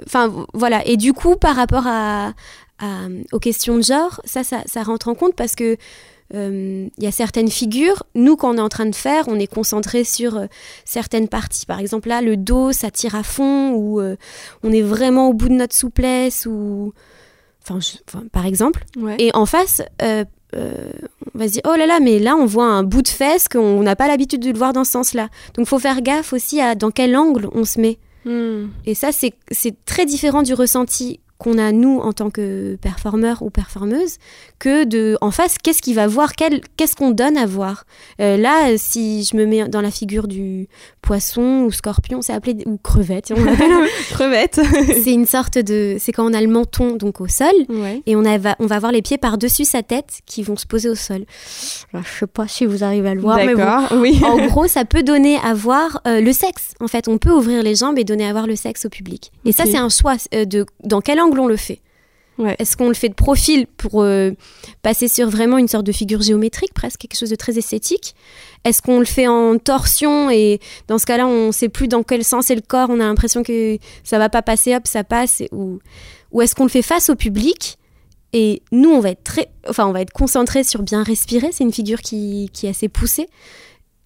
Enfin 0.05 0.33
voilà. 0.53 0.85
Et 0.87 0.97
du 0.97 1.13
coup 1.13 1.37
par 1.37 1.55
rapport 1.55 1.87
aux 3.33 3.39
questions 3.39 3.77
de 3.77 3.83
genre, 3.83 4.21
ça, 4.25 4.43
ça, 4.43 4.63
ça 4.67 4.83
rentre 4.83 5.09
en 5.09 5.15
compte 5.15 5.35
parce 5.35 5.55
que 5.55 5.77
euh, 6.35 6.89
il 6.99 7.05
y 7.05 7.07
a 7.07 7.13
certaines 7.13 7.51
figures, 7.51 8.03
nous 8.15 8.37
quand 8.37 8.55
on 8.55 8.59
est 8.59 8.61
en 8.61 8.69
train 8.69 8.87
de 8.87 8.95
faire, 8.95 9.25
on 9.29 9.39
est 9.39 9.47
concentré 9.47 10.03
sur 10.05 10.37
euh, 10.37 10.47
certaines 10.85 11.29
parties. 11.29 11.67
Par 11.67 11.79
exemple 11.79 12.09
là, 12.09 12.21
le 12.23 12.37
dos, 12.37 12.73
ça 12.73 12.91
tire 12.91 13.15
à 13.15 13.23
fond 13.23 13.73
ou 13.75 14.01
euh, 14.01 14.17
on 14.63 14.73
est 14.73 14.83
vraiment 14.83 15.29
au 15.29 15.33
bout 15.35 15.49
de 15.49 15.55
notre 15.55 15.75
souplesse 15.75 16.47
ou, 16.47 16.93
enfin, 17.63 17.79
je- 17.81 17.99
enfin, 18.09 18.25
par 18.33 18.45
exemple. 18.47 18.85
Ouais. 18.99 19.17
Et 19.19 19.31
en 19.35 19.47
face, 19.47 19.83
on 20.03 21.39
va 21.39 21.47
se 21.49 21.53
dire 21.53 21.63
oh 21.67 21.75
là 21.77 21.87
là, 21.87 22.01
mais 22.01 22.19
là 22.19 22.35
on 22.37 22.47
voit 22.47 22.67
un 22.67 22.83
bout 22.83 23.03
de 23.03 23.09
fesse 23.09 23.47
qu'on 23.49 23.83
n'a 23.83 23.95
pas 23.97 24.09
l'habitude 24.09 24.41
de 24.43 24.51
le 24.51 24.57
voir 24.59 24.73
dans 24.73 24.85
ce 24.85 24.93
sens-là. 24.93 25.29
Donc 25.55 25.67
faut 25.67 25.79
faire 25.79 26.01
gaffe 26.03 26.33
aussi 26.33 26.61
à 26.61 26.75
dans 26.75 26.91
quel 26.91 27.17
angle 27.17 27.49
on 27.53 27.65
se 27.65 27.81
met. 27.81 27.99
Hmm. 28.25 28.69
Et 28.87 28.95
ça, 28.95 29.11
c'est 29.13 29.35
très 29.85 30.05
différent 30.07 30.43
du 30.43 30.53
ressenti 30.55 31.21
qu'on 31.39 31.59
a 31.59 31.71
nous 31.73 31.99
en 31.99 32.13
tant 32.13 32.31
que 32.31 32.77
performeur 32.81 33.43
ou 33.43 33.51
performeuse 33.51 34.17
que 34.59 34.85
de 34.85 35.19
en 35.21 35.31
face 35.31 35.57
qu'est-ce 35.63 35.83
qu'il 35.83 35.95
va 35.95 36.07
voir 36.07 36.33
qu'est-ce 36.35 36.97
qu'on 36.97 37.11
donne 37.11 37.37
à 37.37 37.47
voir 37.47 37.85
Euh, 38.21 38.37
là 38.37 38.77
si 38.79 39.25
je 39.25 39.37
me 39.37 39.45
mets 39.45 39.69
dans 39.69 39.81
la 39.83 39.91
figure 39.91 40.29
du 40.29 40.69
poisson 41.03 41.65
ou 41.67 41.73
scorpion 41.73 42.23
c'est 42.23 42.33
appelé 42.33 42.57
ou 42.67 42.79
crevette 42.79 43.33
on 43.37 43.45
l'appelle 43.45 43.71
Crevette. 44.11 44.61
c'est 45.05 45.13
une 45.13 45.27
sorte 45.27 45.59
de 45.59 45.97
c'est 45.99 46.13
quand 46.13 46.29
on 46.29 46.33
a 46.35 46.41
le 46.41 46.49
menton 46.49 46.97
donc 46.97 47.21
au 47.21 47.29
sol 47.29 47.53
ouais. 47.69 48.03
et 48.07 48.17
on, 48.17 48.25
a, 48.25 48.39
va- 48.39 48.57
on 48.59 48.67
va 48.67 48.77
avoir 48.77 48.93
les 48.93 49.03
pieds 49.03 49.19
par 49.19 49.37
dessus 49.39 49.65
sa 49.65 49.83
tête 49.83 50.21
qui 50.27 50.43
vont 50.43 50.57
se 50.57 50.67
poser 50.67 50.89
au 50.89 50.95
sol 50.95 51.25
Alors, 51.93 52.05
je 52.07 52.19
sais 52.21 52.27
pas 52.27 52.49
si 52.49 52.65
vous 52.67 52.83
arrivez 52.83 53.11
à 53.11 53.15
le 53.15 53.21
voir 53.21 53.37
mais 53.37 53.55
bon. 53.55 53.63
Oui. 54.01 54.21
En 54.25 54.47
gros, 54.47 54.67
ça 54.67 54.85
peut 54.85 55.03
donner 55.03 55.39
à 55.45 55.53
voir 55.55 56.01
euh, 56.07 56.21
le 56.21 56.33
sexe. 56.33 56.73
En 56.81 56.89
fait, 56.89 57.09
on 57.09 57.19
peut 57.19 57.31
ouvrir 57.31 57.63
les 57.63 57.75
jambes 57.75 57.99
et 57.99 58.05
donner 58.05 58.27
à 58.27 58.33
voir 58.33 58.47
le 58.47 58.57
sexe 58.57 58.87
au 58.87 58.89
public. 58.89 59.33
Et 59.45 59.53
ça, 59.53 59.65
c'est 59.67 59.77
un 59.77 59.89
choix 59.89 60.15
euh, 60.35 60.45
de 60.45 60.65
dans 60.85 61.01
quel 61.01 61.21
angle 61.21 61.26
on 61.35 61.47
le 61.47 61.57
fait. 61.57 61.81
Ouais. 62.39 62.55
Est-ce 62.59 62.77
qu'on 62.77 62.89
le 62.89 62.95
fait 62.95 63.09
de 63.09 63.15
profil 63.15 63.67
pour 63.67 64.03
euh, 64.03 64.33
passer 64.83 65.09
sur 65.09 65.31
vraiment 65.31 65.57
une 65.57 65.69
sorte 65.69 65.87
de 65.87 65.93
figure 65.93 66.21
géométrique, 66.21 66.75
presque 66.75 67.01
quelque 67.01 67.17
chose 67.17 67.31
de 67.31 67.37
très 67.37 67.57
esthétique? 67.57 68.15
Est-ce 68.65 68.83
qu'on 68.83 68.99
le 68.99 69.07
fait 69.07 69.27
en 69.27 69.57
torsion 69.59 70.29
et 70.29 70.61
dans 70.87 70.99
ce 70.99 71.07
cas-là, 71.07 71.27
on 71.27 71.47
ne 71.47 71.53
sait 71.53 71.71
plus 71.71 71.89
dans 71.89 72.03
quel 72.03 72.25
sens 72.25 72.51
est 72.51 72.55
le 72.55 72.61
corps, 72.61 72.91
on 72.91 73.01
a 73.01 73.05
l'impression 73.05 73.43
que 73.43 73.79
ça 74.05 74.19
va 74.19 74.29
pas 74.29 74.43
passer, 74.43 74.75
hop, 74.77 74.87
ça 74.87 75.03
passe 75.03 75.43
Ou, 75.51 75.79
ou 76.31 76.43
est-ce 76.43 76.55
qu'on 76.55 76.65
le 76.65 76.71
fait 76.71 76.83
face 76.83 77.09
au 77.09 77.17
public 77.17 77.79
et 78.33 78.63
nous, 78.71 78.91
on 78.91 79.01
va 79.01 79.11
être 79.11 79.25
très, 79.25 79.49
enfin, 79.67 79.87
on 79.87 79.93
va 79.93 80.03
être 80.03 80.13
concentré 80.13 80.63
sur 80.63 80.83
bien 80.83 81.03
respirer. 81.03 81.53
C'est 81.53 81.65
une 81.65 81.73
figure 81.73 82.03
qui, 82.03 82.51
qui 82.53 82.67
est 82.67 82.71
assez 82.71 82.89
poussée. 82.89 83.29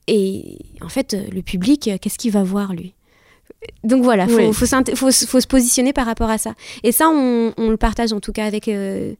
Et 0.06 0.58
en 0.80 0.88
fait, 0.88 1.16
le 1.32 1.42
public, 1.42 1.88
euh, 1.88 1.96
qu'est-ce 2.00 2.18
qu'il 2.18 2.30
va 2.30 2.44
voir 2.44 2.72
lui? 2.72 2.94
Donc 3.84 4.02
voilà, 4.04 4.26
faut, 4.28 4.36
Oui. 4.36 4.52
faut, 4.52 4.66
se- 5.10 5.26
faut 5.26 5.40
se 5.40 5.46
positionner 5.46 5.92
par 5.92 6.06
rapport 6.06 6.30
à 6.30 6.38
ça. 6.38 6.54
Et 6.82 6.92
ça, 6.92 7.08
on, 7.08 7.52
on 7.56 7.70
le 7.70 7.76
partage 7.76 8.12
en 8.12 8.20
tout 8.20 8.32
cas 8.32 8.44
avec 8.44 8.68
euh, 8.68 9.14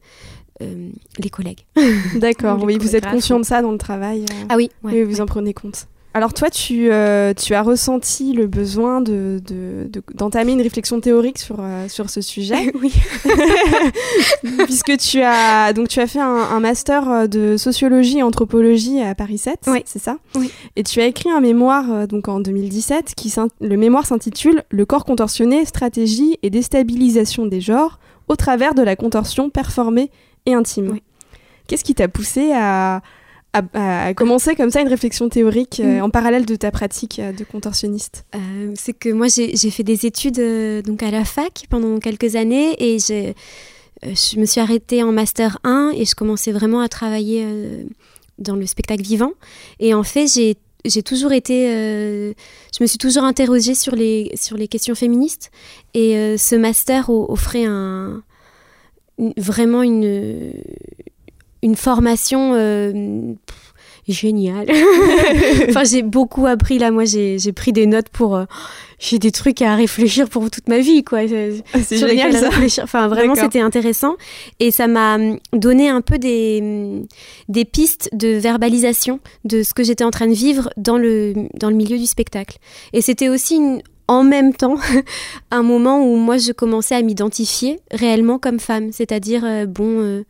euh, 0.61 0.89
les 1.19 1.29
collègues. 1.29 1.65
D'accord. 2.15 2.63
Oui, 2.63 2.77
vous 2.79 2.95
êtes 2.95 3.05
conscient 3.07 3.39
de 3.39 3.45
ça 3.45 3.61
dans 3.61 3.71
le 3.71 3.77
travail. 3.77 4.21
euh. 4.29 4.45
Ah 4.49 4.55
oui, 4.57 4.69
ouais, 4.83 4.91
oui, 4.93 5.03
vous 5.03 5.15
ouais. 5.15 5.21
en 5.21 5.25
prenez 5.25 5.53
compte. 5.53 5.87
Alors 6.13 6.33
toi, 6.33 6.49
tu, 6.49 6.91
euh, 6.91 7.33
tu 7.33 7.53
as 7.53 7.61
ressenti 7.61 8.33
le 8.33 8.45
besoin 8.45 8.99
de, 8.99 9.39
de- 9.47 9.87
de- 9.89 10.03
d'entamer 10.13 10.51
une 10.51 10.61
réflexion 10.61 10.99
théorique 10.99 11.37
sur, 11.39 11.55
euh, 11.61 11.87
sur 11.87 12.09
ce 12.09 12.19
sujet, 12.19 12.73
oui. 12.81 12.91
puisque 14.65 14.97
tu 14.97 15.21
as, 15.21 15.71
donc, 15.73 15.87
tu 15.87 15.99
as 15.99 16.07
fait 16.07 16.19
un, 16.19 16.25
un 16.35 16.59
master 16.59 17.09
euh, 17.09 17.27
de 17.27 17.55
sociologie 17.57 18.19
et 18.19 18.23
anthropologie 18.23 19.01
à 19.01 19.15
Paris 19.15 19.37
7, 19.37 19.59
Oui. 19.67 19.83
c'est 19.85 19.99
ça 20.01 20.17
Oui. 20.35 20.51
Et 20.75 20.83
tu 20.83 20.99
as 20.99 21.05
écrit 21.05 21.29
un 21.29 21.39
mémoire 21.39 22.07
donc, 22.07 22.27
en 22.27 22.39
2017, 22.39 23.13
qui 23.15 23.33
le 23.61 23.77
mémoire 23.77 24.05
s'intitule 24.05 24.63
«Le 24.69 24.85
corps 24.85 25.05
contorsionné, 25.05 25.63
stratégie 25.65 26.37
et 26.43 26.49
déstabilisation 26.49 27.45
des 27.45 27.61
genres 27.61 27.99
au 28.27 28.35
travers 28.35 28.73
de 28.73 28.81
la 28.81 28.95
contorsion 28.95 29.49
performée 29.49 30.11
et 30.45 30.53
intime 30.53 30.89
Oui. 30.91 31.03
Qu'est-ce 31.67 31.83
qui 31.85 31.95
t'a 31.95 32.09
poussé 32.09 32.51
à, 32.53 33.01
à, 33.53 34.13
commencer 34.13 34.55
comme 34.55 34.69
ça 34.69 34.81
une 34.81 34.87
réflexion 34.87 35.29
théorique 35.29 35.81
euh, 35.83 35.99
mm. 35.99 36.03
en 36.03 36.09
parallèle 36.09 36.45
de 36.45 36.55
ta 36.55 36.71
pratique 36.71 37.19
euh, 37.19 37.33
de 37.33 37.43
contorsionniste 37.43 38.25
euh, 38.35 38.71
C'est 38.75 38.93
que 38.93 39.09
moi 39.09 39.27
j'ai 39.27 39.71
fait 39.71 39.83
des 39.83 40.05
études 40.05 40.41
donc 40.83 41.03
à 41.03 41.11
la 41.11 41.25
fac 41.25 41.65
pendant 41.69 41.99
quelques 41.99 42.35
années 42.35 42.75
et 42.79 42.97
je 42.99 44.39
me 44.39 44.45
suis 44.45 44.61
arrêtée 44.61 45.03
en 45.03 45.11
master 45.11 45.59
1 45.63 45.91
et 45.95 46.05
je 46.05 46.15
commençais 46.15 46.51
vraiment 46.51 46.79
à 46.79 46.87
travailler 46.87 47.45
dans 48.39 48.55
le 48.55 48.65
spectacle 48.65 49.03
vivant. 49.03 49.33
Et 49.79 49.93
en 49.93 50.03
fait 50.03 50.27
j'ai 50.27 50.57
j'ai 50.83 51.03
toujours 51.03 51.31
été, 51.31 51.67
je 51.67 52.81
me 52.83 52.87
suis 52.87 52.97
toujours 52.97 53.23
interrogée 53.23 53.75
sur 53.75 53.93
les, 53.93 54.31
sur 54.33 54.57
les 54.57 54.67
questions 54.67 54.95
féministes 54.95 55.51
et 55.93 56.37
ce 56.39 56.55
master 56.55 57.11
offrait 57.11 57.65
un, 57.65 58.23
vraiment 59.37 59.83
une, 59.83 60.53
une 61.63 61.75
formation 61.75 62.53
euh, 62.55 63.33
géniale. 64.07 64.67
enfin, 65.69 65.83
j'ai 65.83 66.01
beaucoup 66.01 66.45
appris 66.45 66.77
là. 66.77 66.91
Moi, 66.91 67.05
j'ai 67.05 67.51
pris 67.53 67.73
des 67.73 67.85
notes 67.85 68.09
pour. 68.09 68.35
Euh, 68.35 68.45
j'ai 68.99 69.17
des 69.17 69.31
trucs 69.31 69.61
à 69.63 69.75
réfléchir 69.75 70.29
pour 70.29 70.49
toute 70.51 70.67
ma 70.69 70.79
vie, 70.79 71.03
quoi. 71.03 71.21
Ah, 71.73 71.79
c'est 71.83 71.97
génial 71.97 72.33
ça. 72.33 72.49
Enfin, 72.83 73.07
vraiment, 73.07 73.35
c'était 73.35 73.61
intéressant 73.61 74.15
et 74.59 74.71
ça 74.71 74.87
m'a 74.87 75.15
hum, 75.15 75.39
donné 75.53 75.89
un 75.89 76.01
peu 76.01 76.19
des 76.19 77.03
des 77.49 77.65
pistes 77.65 78.09
de 78.13 78.29
verbalisation 78.29 79.19
de 79.43 79.63
ce 79.63 79.73
que 79.73 79.83
j'étais 79.83 80.03
en 80.03 80.11
train 80.11 80.27
de 80.27 80.33
vivre 80.33 80.69
dans 80.77 80.97
le 80.97 81.33
dans 81.55 81.69
le 81.69 81.75
milieu 81.75 81.97
du 81.97 82.05
spectacle. 82.05 82.57
Et 82.93 83.01
c'était 83.01 83.29
aussi 83.29 83.59
en 84.07 84.23
même 84.23 84.53
temps 84.53 84.75
un 85.51 85.63
moment 85.63 86.05
où 86.05 86.15
moi 86.17 86.37
je 86.37 86.51
commençais 86.51 86.95
à 86.95 87.01
m'identifier 87.01 87.79
réellement 87.91 88.37
comme 88.37 88.59
femme, 88.59 88.91
c'est-à-dire 88.91 89.43
euh, 89.45 89.65
bon 89.65 90.23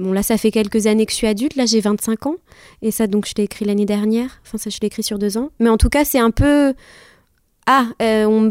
Bon, 0.00 0.12
là, 0.12 0.22
ça 0.22 0.38
fait 0.38 0.50
quelques 0.50 0.86
années 0.86 1.04
que 1.04 1.12
je 1.12 1.16
suis 1.16 1.26
adulte. 1.26 1.56
Là, 1.56 1.66
j'ai 1.66 1.80
25 1.80 2.26
ans. 2.26 2.36
Et 2.80 2.90
ça, 2.90 3.06
donc, 3.06 3.26
je 3.26 3.34
l'ai 3.36 3.44
écrit 3.44 3.66
l'année 3.66 3.84
dernière. 3.84 4.40
Enfin, 4.46 4.56
ça, 4.56 4.70
je 4.70 4.78
l'ai 4.80 4.86
écrit 4.86 5.02
sur 5.02 5.18
deux 5.18 5.36
ans. 5.36 5.50
Mais 5.60 5.68
en 5.68 5.76
tout 5.76 5.90
cas, 5.90 6.06
c'est 6.06 6.18
un 6.18 6.30
peu. 6.30 6.72
Ah, 7.66 7.86
euh, 8.00 8.50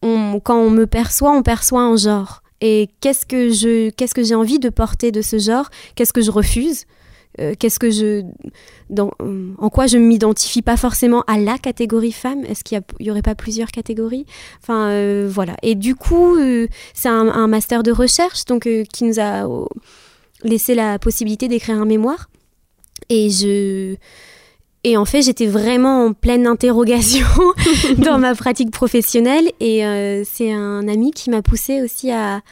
quand 0.00 0.58
on 0.58 0.70
me 0.70 0.86
perçoit, 0.86 1.32
on 1.32 1.42
perçoit 1.42 1.82
un 1.82 1.96
genre. 1.96 2.42
Et 2.62 2.88
qu'est-ce 3.00 3.26
que 3.26 3.50
je, 3.50 3.90
qu'est-ce 3.90 4.14
que 4.14 4.22
j'ai 4.22 4.34
envie 4.34 4.58
de 4.58 4.70
porter 4.70 5.12
de 5.12 5.20
ce 5.20 5.38
genre? 5.38 5.68
Qu'est-ce 5.94 6.14
que 6.14 6.22
je 6.22 6.30
refuse? 6.30 6.86
Euh, 7.38 7.54
Qu'est-ce 7.56 7.78
que 7.78 7.90
je, 7.90 8.24
dans, 8.88 9.12
en 9.58 9.68
quoi 9.68 9.86
je 9.86 9.98
m'identifie 9.98 10.62
pas 10.62 10.78
forcément 10.78 11.22
à 11.26 11.38
la 11.38 11.58
catégorie 11.58 12.12
femme? 12.12 12.44
Est-ce 12.46 12.64
qu'il 12.64 12.80
y, 13.00 13.10
aurait 13.10 13.22
pas 13.22 13.34
plusieurs 13.34 13.70
catégories? 13.70 14.24
Enfin, 14.62 14.88
euh, 14.88 15.28
voilà. 15.30 15.54
Et 15.62 15.74
du 15.74 15.94
coup, 15.94 16.36
c'est 16.94 17.08
un, 17.08 17.28
un, 17.28 17.46
master 17.46 17.82
de 17.82 17.92
recherche, 17.92 18.46
donc 18.46 18.66
qui 18.92 19.04
nous 19.04 19.20
a 19.20 19.46
laissé 20.44 20.74
la 20.74 20.98
possibilité 20.98 21.48
d'écrire 21.48 21.80
un 21.80 21.84
mémoire. 21.84 22.28
Et 23.08 23.30
je. 23.30 23.96
Et 24.84 24.96
en 24.96 25.04
fait, 25.04 25.22
j'étais 25.22 25.46
vraiment 25.46 26.06
en 26.06 26.12
pleine 26.12 26.46
interrogation 26.46 27.26
dans 27.98 28.18
ma 28.18 28.34
pratique 28.34 28.70
professionnelle. 28.70 29.50
Et 29.60 29.84
euh, 29.84 30.22
c'est 30.24 30.52
un 30.52 30.86
ami 30.86 31.10
qui 31.10 31.30
m'a 31.30 31.42
poussé 31.42 31.82
aussi 31.82 32.12
à, 32.12 32.42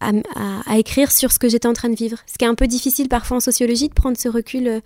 à, 0.00 0.10
à, 0.66 0.78
écrire 0.78 1.12
sur 1.12 1.32
ce 1.32 1.38
que 1.38 1.48
j'étais 1.48 1.68
en 1.68 1.74
train 1.74 1.90
de 1.90 1.96
vivre. 1.96 2.18
Ce 2.26 2.38
qui 2.38 2.44
est 2.44 2.48
un 2.48 2.54
peu 2.54 2.66
difficile 2.66 3.08
parfois 3.08 3.36
en 3.36 3.40
sociologie 3.40 3.88
de 3.88 3.94
prendre 3.94 4.16
ce 4.16 4.28
recul 4.28 4.66
euh, 4.66 4.80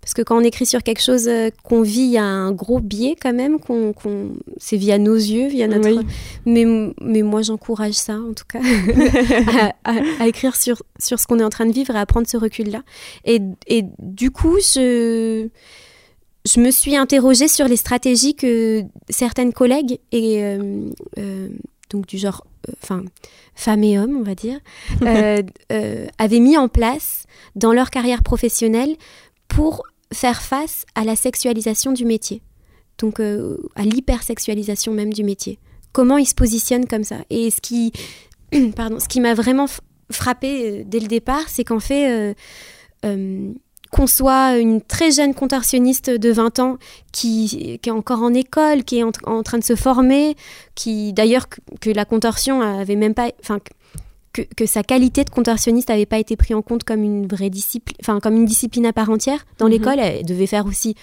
parce 0.00 0.14
que 0.14 0.22
quand 0.22 0.38
on 0.38 0.44
écrit 0.44 0.64
sur 0.64 0.82
quelque 0.82 1.02
chose 1.02 1.28
euh, 1.28 1.50
qu'on 1.62 1.82
vit, 1.82 2.00
il 2.00 2.10
y 2.12 2.18
a 2.18 2.24
un 2.24 2.52
gros 2.52 2.80
biais 2.80 3.16
quand 3.20 3.34
même, 3.34 3.60
qu'on, 3.60 3.92
c'est 4.56 4.78
via 4.78 4.98
nos 4.98 5.14
yeux, 5.14 5.48
via 5.48 5.68
notre... 5.68 6.02
Mais, 6.46 6.64
mais 7.02 7.22
moi, 7.22 7.42
j'encourage 7.42 7.94
ça, 7.94 8.14
en 8.14 8.32
tout 8.32 8.44
cas, 8.48 8.60
à, 9.84 10.26
écrire 10.26 10.56
sur, 10.56 10.82
sur 10.98 11.20
ce 11.20 11.26
qu'on 11.26 11.38
est 11.38 11.44
en 11.44 11.50
train 11.50 11.66
de 11.66 11.72
vivre 11.72 11.94
et 11.94 11.98
à 11.98 12.06
prendre 12.06 12.26
ce 12.26 12.38
recul-là. 12.38 12.82
Et, 13.26 13.40
et 13.66 13.84
du 13.98 14.30
coup, 14.30 14.56
je, 14.58 15.48
je 16.46 16.60
me 16.60 16.70
suis 16.70 16.96
interrogée 16.96 17.48
sur 17.48 17.68
les 17.68 17.76
stratégies 17.76 18.34
que 18.34 18.82
certaines 19.10 19.52
collègues, 19.52 19.98
et 20.12 20.42
euh, 20.42 20.88
euh, 21.18 21.48
donc 21.90 22.06
du 22.06 22.16
genre, 22.16 22.46
enfin, 22.82 23.04
femmes 23.54 23.84
et 23.84 23.98
hommes, 23.98 24.16
on 24.16 24.22
va 24.22 24.34
dire, 24.34 24.60
avaient 26.18 26.40
mis 26.40 26.56
en 26.56 26.68
place 26.68 27.24
dans 27.54 27.74
leur 27.74 27.90
carrière 27.90 28.22
professionnelle 28.22 28.96
pour 29.50 29.82
faire 30.12 30.42
face 30.42 30.84
à 30.94 31.04
la 31.04 31.16
sexualisation 31.16 31.92
du 31.92 32.04
métier, 32.04 32.42
donc 32.98 33.20
euh, 33.20 33.56
à 33.76 33.82
l'hypersexualisation 33.82 34.92
même 34.92 35.12
du 35.12 35.24
métier. 35.24 35.58
Comment 35.92 36.18
ils 36.18 36.26
se 36.26 36.34
positionnent 36.34 36.86
comme 36.86 37.04
ça? 37.04 37.18
Et 37.30 37.50
ce 37.50 37.60
qui, 37.60 37.92
pardon, 38.76 38.98
ce 39.00 39.08
qui 39.08 39.20
m'a 39.20 39.34
vraiment 39.34 39.66
frappé 40.10 40.80
euh, 40.80 40.82
dès 40.84 41.00
le 41.00 41.08
départ, 41.08 41.48
c'est 41.48 41.64
qu'en 41.64 41.80
fait, 41.80 42.34
euh, 43.04 43.52
qu'on 43.90 44.06
soit 44.06 44.58
une 44.58 44.80
très 44.80 45.10
jeune 45.10 45.34
contorsionniste 45.34 46.10
de 46.10 46.30
20 46.30 46.58
ans 46.60 46.78
qui, 47.12 47.78
qui 47.82 47.88
est 47.88 47.92
encore 47.92 48.22
en 48.22 48.34
école, 48.34 48.84
qui 48.84 48.98
est 48.98 49.02
en, 49.02 49.42
train 49.42 49.58
de 49.58 49.64
se 49.64 49.74
former, 49.74 50.36
qui 50.74 51.12
d'ailleurs 51.12 51.48
que, 51.48 51.60
que, 51.80 51.90
la 51.90 52.04
contorsion 52.04 52.60
avait 52.62 52.94
même 52.96 53.14
pas, 53.14 53.32
enfin 53.40 53.58
que, 54.32 54.66
sa 54.66 54.82
qualité 54.82 55.24
de 55.24 55.30
contorsionniste 55.30 55.88
n'avait 55.88 56.06
pas 56.06 56.18
été 56.18 56.36
prise 56.36 56.56
en 56.56 56.62
compte 56.62 56.84
comme 56.84 57.02
une 57.02 57.26
vraie 57.26 57.50
discipline, 57.50 57.96
enfin 58.00 58.20
comme 58.20 58.36
une 58.36 58.44
discipline 58.44 58.86
à 58.86 58.92
part 58.92 59.10
entière. 59.10 59.44
Dans 59.58 59.66
mhm. 59.66 59.72
l'école, 59.72 59.98
elle 59.98 60.24
devait 60.24 60.46
faire 60.46 60.66
aussi, 60.66 60.94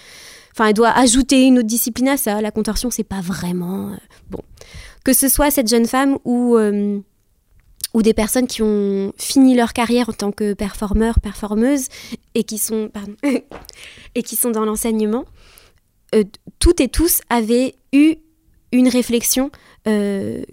enfin 0.52 0.68
elle 0.68 0.74
doit 0.74 0.90
ajouter 0.90 1.44
une 1.44 1.58
autre 1.58 1.66
discipline 1.66 2.08
à 2.08 2.16
ça. 2.16 2.40
La 2.40 2.50
contorsion, 2.50 2.90
c'est 2.90 3.04
pas 3.04 3.20
vraiment 3.20 3.90
euh, 3.90 3.96
bon. 4.30 4.40
Que 5.04 5.12
ce 5.12 5.28
soit 5.28 5.50
cette 5.50 5.68
jeune 5.68 5.86
femme 5.86 6.18
ou 6.24 6.56
euh, 6.56 7.00
ou 7.94 8.02
des 8.02 8.14
personnes 8.14 8.46
qui 8.46 8.62
ont 8.62 9.12
fini 9.16 9.54
leur 9.54 9.72
carrière 9.72 10.10
en 10.10 10.12
tant 10.12 10.32
que 10.32 10.52
performeurs, 10.54 11.20
performeuses 11.20 11.88
et 12.34 12.44
qui 12.44 12.58
sont 12.58 12.90
pardon, 12.92 13.14
et 14.14 14.22
qui 14.22 14.36
sont 14.36 14.50
dans 14.50 14.64
l'enseignement, 14.64 15.24
euh, 16.14 16.24
toutes 16.58 16.80
et 16.80 16.88
tous 16.88 17.20
avaient 17.30 17.74
eu 17.92 18.16
une 18.72 18.88
réflexion 18.88 19.50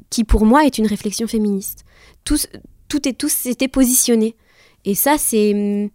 qui 0.09 0.23
pour 0.23 0.45
moi 0.45 0.63
est 0.63 0.77
une 0.77 0.87
réflexion 0.87 1.27
féministe 1.27 1.83
tous, 2.25 2.47
toutes 2.89 3.07
et 3.07 3.13
tous 3.13 3.31
s'étaient 3.31 3.69
positionnés. 3.69 4.35
Et 4.83 4.95
ça, 4.95 5.17
c'est 5.17 5.89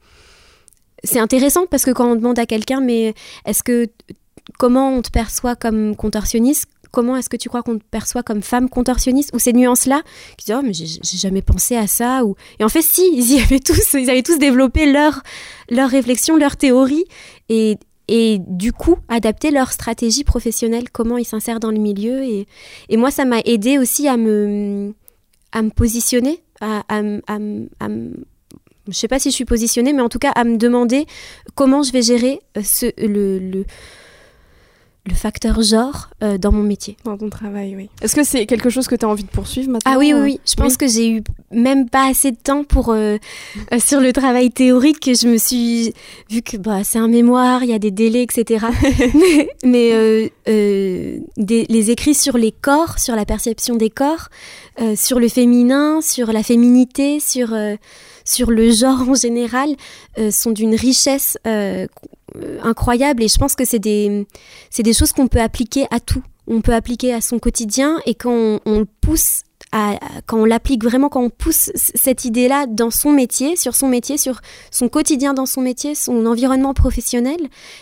c'est 1.05 1.19
intéressant 1.19 1.66
parce 1.66 1.85
que 1.85 1.90
quand 1.93 2.11
on 2.11 2.16
demande 2.16 2.38
à 2.38 2.47
quelqu'un, 2.47 2.81
mais 2.81 3.14
est-ce 3.47 3.62
que 3.62 3.88
comment 4.59 4.95
on 4.95 5.03
te 5.03 5.11
perçoit 5.11 5.57
comme 5.57 5.97
contorsionniste? 5.97 6.69
Comment 6.90 7.16
est-ce 7.16 7.29
que 7.29 7.37
tu 7.37 7.49
crois 7.49 7.62
qu'on 7.62 7.79
te 7.79 7.85
perçoit 7.88 8.25
comme 8.25 8.43
femme 8.43 8.69
contorsionniste? 8.69 9.31
Ou 9.33 9.38
ces 9.38 9.53
nuances-là, 9.53 10.03
qui 10.37 10.47
disent 10.47 10.57
oh 10.59 10.62
mais 10.62 10.73
j'ai 10.73 11.19
jamais 11.19 11.40
pensé 11.43 11.77
à 11.77 11.87
ça. 11.87 12.25
Ou 12.25 12.35
et 12.59 12.64
en 12.64 12.69
fait 12.69 12.83
si, 12.83 13.09
ils 13.14 13.33
y 13.33 13.40
avaient 13.40 13.61
tous, 13.61 13.95
ils 13.95 14.11
avaient 14.11 14.23
tous 14.23 14.38
développé 14.38 14.90
leur 14.90 15.23
leur 15.71 15.88
réflexion, 15.88 16.37
leur 16.37 16.57
théorie 16.57 17.05
et 17.49 17.79
et 18.09 18.40
du 18.40 18.73
coup 18.73 18.97
adapter 19.09 19.53
leur 19.53 19.71
stratégie 19.71 20.25
professionnelle, 20.25 20.90
comment 20.90 21.16
ils 21.16 21.25
s'insèrent 21.25 21.61
dans 21.61 21.71
le 21.71 21.79
milieu. 21.79 22.25
Et, 22.25 22.49
et 22.88 22.97
moi, 22.97 23.12
ça 23.12 23.25
m'a 23.25 23.38
aidé 23.45 23.79
aussi 23.79 24.09
à 24.09 24.16
me 24.16 24.93
à 25.53 25.63
me 25.63 25.71
positionner, 25.71 26.43
à, 26.61 26.83
à, 26.89 27.01
à, 27.29 27.89
je 28.89 28.93
sais 28.93 29.09
pas 29.09 29.19
si 29.19 29.31
je 29.31 29.35
suis 29.35 29.45
positionnée, 29.45 29.93
mais 29.93 30.03
en 30.03 30.09
tout 30.09 30.19
cas 30.19 30.31
à 30.31 30.45
me 30.45 30.57
demander 30.57 31.07
comment 31.55 31.83
je 31.83 31.93
vais 31.93 32.03
gérer 32.03 32.41
euh, 32.57 32.63
ce, 32.63 32.87
le, 32.99 33.65
le 35.11 35.16
facteur 35.16 35.61
genre 35.62 36.09
euh, 36.23 36.38
dans 36.38 36.53
mon 36.53 36.62
métier. 36.62 36.96
Dans 37.05 37.18
ton 37.18 37.29
travail, 37.29 37.75
oui. 37.77 37.90
Est-ce 38.01 38.14
que 38.14 38.25
c'est 38.25 38.46
quelque 38.46 38.70
chose 38.70 38.87
que 38.87 38.94
tu 38.94 39.05
as 39.05 39.09
envie 39.09 39.25
de 39.25 39.29
poursuivre 39.29 39.70
maintenant 39.70 39.92
Ah 39.92 39.99
oui, 39.99 40.12
oui, 40.14 40.20
oui. 40.23 40.40
Je 40.46 40.55
pense 40.55 40.77
que 40.77 40.88
j'ai 40.88 41.11
eu 41.11 41.23
même 41.51 41.88
pas 41.88 42.09
assez 42.09 42.31
de 42.31 42.37
temps 42.37 42.64
pour 42.64 42.90
euh, 42.90 43.18
euh, 43.73 43.79
sur 43.79 44.01
le 44.01 44.12
travail 44.12 44.51
théorique 44.51 45.01
que 45.01 45.14
je 45.14 45.29
me 45.29 45.37
suis 45.37 45.92
vu 46.31 46.42
que 46.42 46.57
bah, 46.57 46.85
c'est 46.85 46.99
un 46.99 47.09
mémoire, 47.09 47.62
il 47.62 47.70
y 47.70 47.75
a 47.75 47.79
des 47.79 47.90
délais, 47.90 48.23
etc. 48.23 48.66
mais, 49.64 50.31
des, 50.46 51.66
les 51.68 51.90
écrits 51.90 52.14
sur 52.14 52.38
les 52.38 52.53
corps, 52.53 52.99
sur 52.99 53.16
la 53.16 53.25
perception 53.25 53.77
des 53.77 53.90
corps, 53.90 54.29
sur 54.94 55.18
le 55.18 55.29
féminin, 55.29 56.01
sur 56.01 56.33
la 56.33 56.42
féminité, 56.42 57.20
sur 57.20 57.55
sur 58.23 58.51
le 58.51 58.70
genre 58.70 59.09
en 59.09 59.14
général 59.14 59.70
sont 60.31 60.51
d'une 60.51 60.75
richesse 60.75 61.38
euh, 61.46 61.87
incroyable. 62.62 63.23
Et 63.23 63.29
je 63.29 63.38
pense 63.38 63.55
que 63.55 63.64
c'est 63.64 63.79
des, 63.79 64.27
c'est 64.71 64.83
des 64.83 64.93
choses 64.93 65.12
qu'on 65.12 65.29
peut 65.29 65.40
appliquer 65.40 65.87
à 65.90 66.01
tout. 66.01 66.23
On 66.47 66.61
peut 66.61 66.75
appliquer 66.75 67.14
à 67.14 67.21
son 67.21 67.38
quotidien. 67.38 68.01
Et 68.07 68.14
quand 68.14 68.61
on, 68.64 68.87
pousse 69.01 69.43
à, 69.73 69.99
quand 70.27 70.38
on 70.38 70.45
l'applique 70.45 70.83
vraiment, 70.83 71.09
quand 71.09 71.23
on 71.23 71.31
pousse 71.31 71.71
cette 71.75 72.25
idée-là 72.25 72.66
dans 72.66 72.90
son 72.90 73.12
métier, 73.12 73.57
sur 73.57 73.75
son 73.75 73.88
métier, 73.88 74.19
sur 74.19 74.40
son 74.71 74.88
quotidien 74.88 75.35
dans 75.35 75.47
son 75.47 75.61
métier, 75.61 75.95
son 75.95 76.27
environnement 76.27 76.75
professionnel 76.75 77.38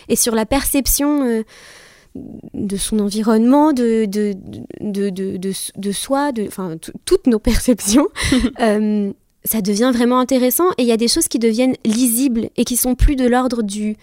et 0.07 0.15
sur 0.15 0.35
la 0.35 0.45
perception 0.45 1.25
euh, 1.25 1.43
de 2.15 2.77
son 2.77 2.99
environnement, 2.99 3.73
de, 3.73 4.05
de, 4.05 4.33
de, 4.81 5.09
de, 5.09 5.37
de 5.37 5.91
soi, 5.91 6.31
de, 6.31 6.45
enfin, 6.47 6.75
toutes 7.05 7.27
nos 7.27 7.39
perceptions, 7.39 8.07
euh, 8.59 9.11
ça 9.45 9.61
devient 9.61 9.91
vraiment 9.93 10.19
intéressant. 10.19 10.69
Et 10.77 10.83
il 10.83 10.87
y 10.87 10.91
a 10.91 10.97
des 10.97 11.07
choses 11.07 11.27
qui 11.27 11.39
deviennent 11.39 11.75
lisibles 11.85 12.49
et 12.57 12.65
qui 12.65 12.77
sont 12.77 12.95
plus 12.95 13.15
de 13.15 13.27
l'ordre 13.27 13.63
du 13.63 13.95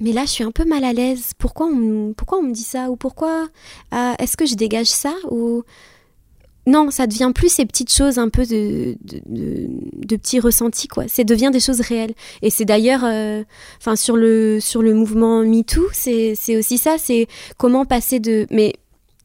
mais 0.00 0.12
là 0.12 0.22
je 0.24 0.30
suis 0.30 0.44
un 0.44 0.50
peu 0.50 0.64
mal 0.64 0.84
à 0.84 0.92
l'aise. 0.92 1.32
Pourquoi 1.38 1.66
on, 1.66 1.74
me 1.74 2.52
dit 2.52 2.62
ça 2.62 2.90
Ou 2.90 2.96
pourquoi 2.96 3.48
euh, 3.92 4.12
Est-ce 4.18 4.36
que 4.36 4.46
je 4.46 4.54
dégage 4.54 4.88
ça 4.88 5.14
Ou 5.30 5.62
non, 6.66 6.90
ça 6.90 7.06
devient 7.06 7.30
plus 7.34 7.52
ces 7.52 7.66
petites 7.66 7.92
choses 7.92 8.18
un 8.18 8.30
peu 8.30 8.46
de, 8.46 8.96
de, 9.04 10.16
petits 10.16 10.40
ressentis, 10.40 10.88
quoi. 10.88 11.04
Ça 11.08 11.22
devient 11.22 11.50
des 11.52 11.60
choses 11.60 11.80
réelles. 11.80 12.14
Et 12.40 12.48
c'est 12.48 12.64
d'ailleurs, 12.64 13.02
euh, 13.04 13.42
enfin, 13.78 13.96
sur, 13.96 14.16
le, 14.16 14.60
sur 14.60 14.80
le 14.80 14.94
mouvement 14.94 15.44
MeToo, 15.44 15.88
c'est 15.92 16.56
aussi 16.56 16.78
ça, 16.78 16.96
c'est 16.98 17.26
comment 17.58 17.84
passer 17.84 18.18
de. 18.18 18.46
Mais 18.50 18.72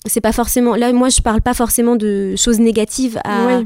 c'est 0.06 0.22
pas 0.22 0.34
forcément. 0.34 0.76
Là, 0.76 0.92
moi, 0.92 1.08
je 1.08 1.22
parle 1.22 1.42
pas 1.42 1.54
forcément 1.54 1.96
de 1.96 2.36
choses 2.36 2.60
négatives 2.60 3.20
à. 3.24 3.62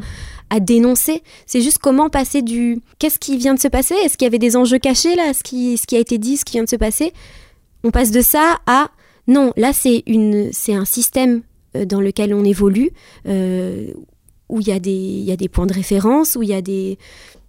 À 0.53 0.59
dénoncer, 0.59 1.23
c'est 1.47 1.61
juste 1.61 1.79
comment 1.79 2.09
passer 2.11 2.43
du 2.43 2.79
qu'est-ce 2.99 3.17
qui 3.17 3.37
vient 3.37 3.55
de 3.55 3.59
se 3.59 3.67
passer, 3.67 3.95
est-ce 3.95 4.17
qu'il 4.17 4.25
y 4.25 4.27
avait 4.27 4.37
des 4.37 4.55
enjeux 4.55 4.77
cachés 4.77 5.15
là, 5.15 5.33
ce 5.33 5.41
qui, 5.41 5.77
ce 5.77 5.87
qui 5.87 5.95
a 5.95 5.99
été 5.99 6.19
dit, 6.19 6.37
ce 6.37 6.45
qui 6.45 6.53
vient 6.53 6.63
de 6.63 6.69
se 6.69 6.75
passer, 6.75 7.11
on 7.83 7.89
passe 7.89 8.11
de 8.11 8.21
ça 8.21 8.59
à 8.67 8.91
non, 9.27 9.51
là 9.57 9.73
c'est 9.73 10.03
une 10.05 10.51
c'est 10.51 10.75
un 10.75 10.85
système 10.85 11.41
euh, 11.75 11.85
dans 11.85 12.01
lequel 12.01 12.35
on 12.35 12.43
évolue, 12.43 12.91
euh, 13.27 13.87
où 14.49 14.59
il 14.59 14.67
y, 14.67 14.71
a 14.71 14.79
des, 14.79 14.91
y 14.91 15.31
a 15.31 15.35
des 15.35 15.49
points 15.49 15.65
de 15.65 15.73
référence, 15.73 16.35
où 16.35 16.43
il 16.43 16.49
y 16.49 16.53
a 16.53 16.61
des, 16.61 16.99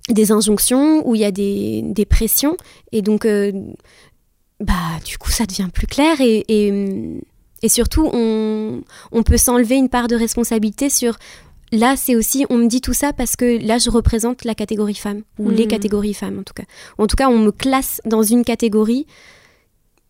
des 0.09 0.33
injonctions, 0.33 1.07
où 1.07 1.15
il 1.15 1.21
y 1.21 1.25
a 1.25 1.31
des, 1.31 1.83
des 1.85 2.07
pressions. 2.07 2.57
Et 2.93 3.03
donc, 3.03 3.27
euh, 3.27 3.53
bah, 4.61 4.73
du 5.05 5.19
coup, 5.19 5.31
ça 5.31 5.45
devient 5.45 5.69
plus 5.73 5.87
clair. 5.87 6.23
Et, 6.23 6.45
et, 6.49 6.73
et 7.63 7.69
surtout, 7.69 8.09
on, 8.15 8.81
on 9.13 9.23
peut 9.23 9.37
s'enlever 9.37 9.75
une 9.75 9.91
part 9.91 10.09
de 10.09 10.17
responsabilité 10.17 10.89
sur 10.89 11.19
là, 11.77 11.97
c'est 11.97 12.17
aussi, 12.17 12.47
on 12.51 12.57
me 12.57 12.67
dit 12.67 12.81
tout 12.81 12.93
ça 12.93 13.13
parce 13.13 13.37
que 13.37 13.65
là, 13.65 13.79
je 13.79 13.91
représente 13.91 14.45
la 14.45 14.55
catégorie 14.55 14.95
femme, 14.95 15.23
ou 15.39 15.51
les 15.51 15.67
mmh. 15.67 15.69
catégories 15.69 16.15
femmes 16.15 16.39
en 16.39 16.43
tout 16.43 16.55
cas. 16.55 16.65
En 16.99 17.07
tout 17.07 17.17
cas, 17.17 17.29
on 17.29 17.39
me 17.39 17.51
classe 17.51 18.01
dans 18.05 18.23
une 18.23 18.45
catégorie 18.45 19.07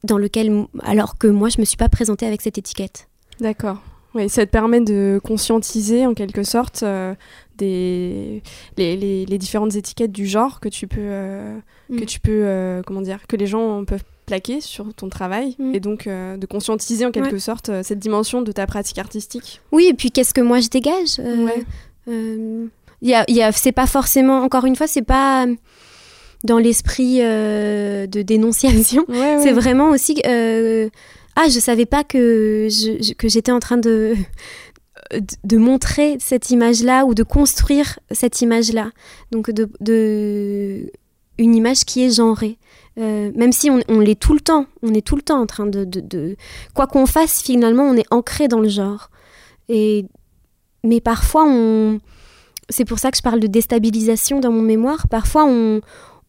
dans 0.05 0.18
lequel, 0.18 0.66
alors 0.83 1.18
que 1.18 1.27
moi, 1.27 1.48
je 1.48 1.61
me 1.61 1.64
suis 1.64 1.77
pas 1.77 1.88
présentée 1.88 2.27
avec 2.27 2.42
cette 2.42 2.59
étiquette. 2.59 3.09
D'accord. 3.40 3.79
Oui, 4.14 4.29
ça 4.29 4.46
te 4.46 4.50
permet 4.50 4.81
de 4.81 5.20
conscientiser 5.24 6.07
en 6.07 6.14
quelque 6.14 6.44
sorte 6.44 6.85
euh, 6.85 7.14
des, 7.57 8.42
les, 8.77 9.27
les, 9.27 9.38
différentes 9.38 9.74
étiquettes 9.74 10.12
du 10.12 10.27
genre 10.27 10.61
que 10.61 10.68
tu 10.68 10.87
peux, 10.87 11.00
euh, 11.00 11.59
que 11.88 12.03
mm. 12.03 12.07
tu 12.07 12.20
peux 12.20 12.42
euh, 12.44 12.83
comment 12.87 13.00
dire, 13.00 13.27
que 13.27 13.35
les 13.35 13.48
gens 13.48 13.85
peuvent 13.85 14.05
plaquer 14.26 14.60
sur 14.60 14.92
ton 14.94 15.08
travail 15.08 15.56
mm. 15.58 15.74
et 15.74 15.80
donc 15.80 16.06
de 16.06 16.46
conscientiser 16.46 17.06
en 17.06 17.10
quelque 17.10 17.38
sorte 17.38 17.70
cette 17.82 17.98
dimension 17.98 18.42
de 18.42 18.52
ta 18.52 18.66
pratique 18.66 18.98
artistique. 18.98 19.60
Oui, 19.72 19.87
et 19.88 19.94
puis 19.94 20.10
qu'est-ce 20.10 20.34
que 20.34 20.40
moi 20.40 20.60
je 20.60 20.68
dégage 20.68 21.18
ouais. 21.18 21.64
y 23.02 23.14
a, 23.14 23.24
y 23.28 23.42
a, 23.42 23.52
C'est 23.52 23.72
pas 23.72 23.87
forcément, 23.87 24.42
encore 24.42 24.64
une 24.64 24.76
fois, 24.76 24.87
c'est 24.87 25.02
pas 25.02 25.46
dans 26.42 26.58
l'esprit 26.58 27.18
de 27.18 28.22
dénonciation. 28.22 29.04
c'est 29.08 29.52
vraiment 29.52 29.90
aussi 29.90 30.20
ah, 31.37 31.48
je 31.48 31.58
savais 31.58 31.87
pas 31.87 32.04
que, 32.04 32.68
que 33.14 33.28
j'étais 33.28 33.50
en 33.50 33.58
train 33.58 33.76
de, 33.76 34.14
de 35.42 35.56
montrer 35.56 36.16
cette 36.20 36.50
image-là 36.50 37.04
ou 37.04 37.14
de 37.14 37.22
construire 37.22 37.98
cette 38.10 38.40
image-là. 38.40 38.90
Donc, 39.32 39.50
de, 39.50 39.68
de, 39.80 40.90
une 41.38 41.55
image 41.55 41.85
qui 41.85 42.05
est 42.05 42.16
genrée. 42.16 42.59
Euh, 42.99 43.33
même 43.35 43.53
si 43.53 43.70
on, 43.70 43.81
on 43.88 44.01
l'est 44.01 44.18
tout 44.18 44.35
le 44.35 44.40
temps, 44.40 44.66
on 44.83 44.94
est 44.94 45.05
tout 45.05 45.16
le 45.16 45.23
temps 45.23 45.40
en 45.40 45.47
train 45.47 45.66
de... 45.66 45.85
de, 45.85 46.01
de... 46.01 46.37
Quoi 46.75 46.87
qu'on 46.87 47.07
fasse, 47.07 47.42
finalement, 47.42 47.83
on 47.85 47.97
est 47.97 48.07
ancré 48.11 48.49
dans 48.49 48.61
le 48.61 48.68
genre. 48.68 49.11
Et... 49.68 50.07
Mais 50.85 51.01
parfois, 51.01 51.44
on... 51.47 52.01
C'est 52.70 52.85
pour 52.85 52.99
ça 52.99 53.11
que 53.11 53.16
je 53.16 53.23
parle 53.23 53.40
de 53.40 53.47
déstabilisation 53.47 54.40
dans 54.40 54.53
mon 54.53 54.62
mémoire. 54.62 55.09
Parfois, 55.09 55.44
on, 55.44 55.81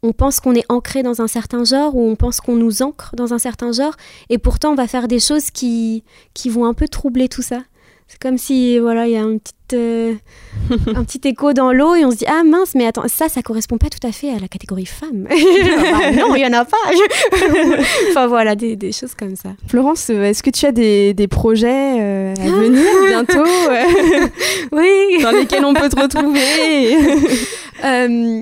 on 0.06 0.14
pense 0.14 0.40
qu'on 0.40 0.54
est 0.54 0.66
ancré 0.70 1.02
dans 1.02 1.22
un 1.22 1.28
certain 1.28 1.64
genre 1.64 1.96
ou 1.96 2.08
on 2.08 2.16
pense 2.16 2.40
qu'on 2.40 2.56
nous 2.56 2.82
ancre 2.82 3.16
dans 3.16 3.34
un 3.34 3.40
certain 3.40 3.72
genre 3.72 3.96
et 4.30 4.38
pourtant 4.38 4.72
on 4.72 4.76
va 4.76 4.88
faire 4.88 5.08
des 5.08 5.20
choses 5.20 5.50
qui, 5.50 6.04
qui 6.34 6.50
vont 6.50 6.66
un 6.66 6.74
peu 6.74 6.88
troubler 6.88 7.28
tout 7.28 7.42
ça. 7.42 7.62
C'est 8.08 8.20
comme 8.20 8.38
si 8.38 8.78
voilà, 8.80 9.08
il 9.08 9.14
y 9.14 9.18
a 9.18 9.24
un 9.24 9.38
petit, 9.38 9.54
euh, 9.74 10.14
un 10.96 11.04
petit 11.04 11.28
écho 11.28 11.54
dans 11.54 11.72
l'eau 11.72 11.96
et 11.96 12.06
on 12.06 12.12
se 12.12 12.18
dit 12.18 12.26
ah 12.28 12.44
mince 12.44 12.76
mais 12.76 12.86
attends 12.86 13.08
ça 13.08 13.30
ça 13.30 13.42
correspond 13.42 13.78
pas 13.78 13.88
tout 13.90 14.06
à 14.08 14.12
fait 14.12 14.30
à 14.30 14.40
la 14.40 14.48
catégorie 14.48 14.86
femme. 14.86 15.28
Bah, 15.76 16.12
non 16.12 16.36
il 16.36 16.42
y 16.42 16.46
en 16.46 16.54
a 16.54 16.66
pas. 16.66 16.78
enfin 18.10 18.28
voilà 18.28 18.56
des, 18.56 18.76
des, 18.76 18.92
choses 18.92 19.16
comme 19.16 19.36
ça. 19.36 19.50
Florence 19.68 20.10
est-ce 20.10 20.44
que 20.44 20.50
tu 20.50 20.66
as 20.66 20.72
des, 20.72 21.14
des 21.14 21.28
projets 21.28 22.00
euh, 22.00 22.34
à 22.34 22.48
venir 22.48 22.86
bientôt 23.08 23.50
Oui. 24.72 25.22
Dans 25.24 25.32
lesquels 25.32 25.66
on 25.66 25.74
peut 25.74 25.90
te 25.90 26.00
retrouver. 26.00 26.98
Euh, 27.84 28.42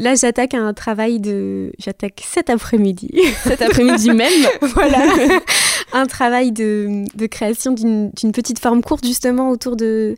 là, 0.00 0.14
j'attaque 0.14 0.54
un 0.54 0.72
travail 0.72 1.20
de. 1.20 1.72
J'attaque 1.78 2.22
cet 2.26 2.50
après-midi. 2.50 3.10
Cet 3.44 3.62
après-midi 3.62 4.10
même 4.10 4.32
Voilà. 4.60 4.98
Un 5.92 6.06
travail 6.06 6.52
de, 6.52 7.04
de 7.14 7.26
création 7.26 7.72
d'une 7.72 8.32
petite 8.32 8.58
forme 8.58 8.82
courte, 8.82 9.04
justement, 9.04 9.50
autour 9.50 9.76
de, 9.76 10.16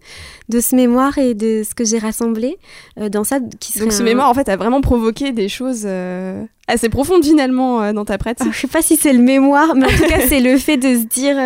de 0.48 0.61
ce 0.61 0.74
mémoire 0.74 1.18
et 1.18 1.35
de 1.35 1.62
ce 1.68 1.74
que 1.74 1.85
j'ai 1.85 1.98
rassemblé 1.98 2.58
euh, 2.98 3.08
dans 3.08 3.24
ça. 3.24 3.38
Qui 3.61 3.78
Donc, 3.78 3.92
ce 3.92 4.02
mémoire, 4.02 4.28
en 4.28 4.35
fait, 4.35 4.48
a 4.48 4.56
vraiment 4.56 4.80
provoqué 4.80 5.32
des 5.32 5.48
choses 5.48 5.82
euh, 5.85 6.44
assez 6.68 6.88
profondes, 6.88 7.24
finalement, 7.24 7.82
euh, 7.82 7.92
dans 7.92 8.04
ta 8.04 8.18
pratique. 8.18 8.52
Je 8.52 8.56
je 8.56 8.61
sais 8.62 8.72
pas 8.72 8.82
si 8.82 8.96
c'est 8.96 9.12
le 9.12 9.22
mémoire, 9.22 9.74
mais 9.74 9.87
en 9.87 9.96
tout 9.96 10.06
cas, 10.08 10.20
c'est 10.28 10.40
le 10.40 10.56
fait 10.56 10.76
de 10.76 10.94
se 10.96 11.04
dire 11.04 11.37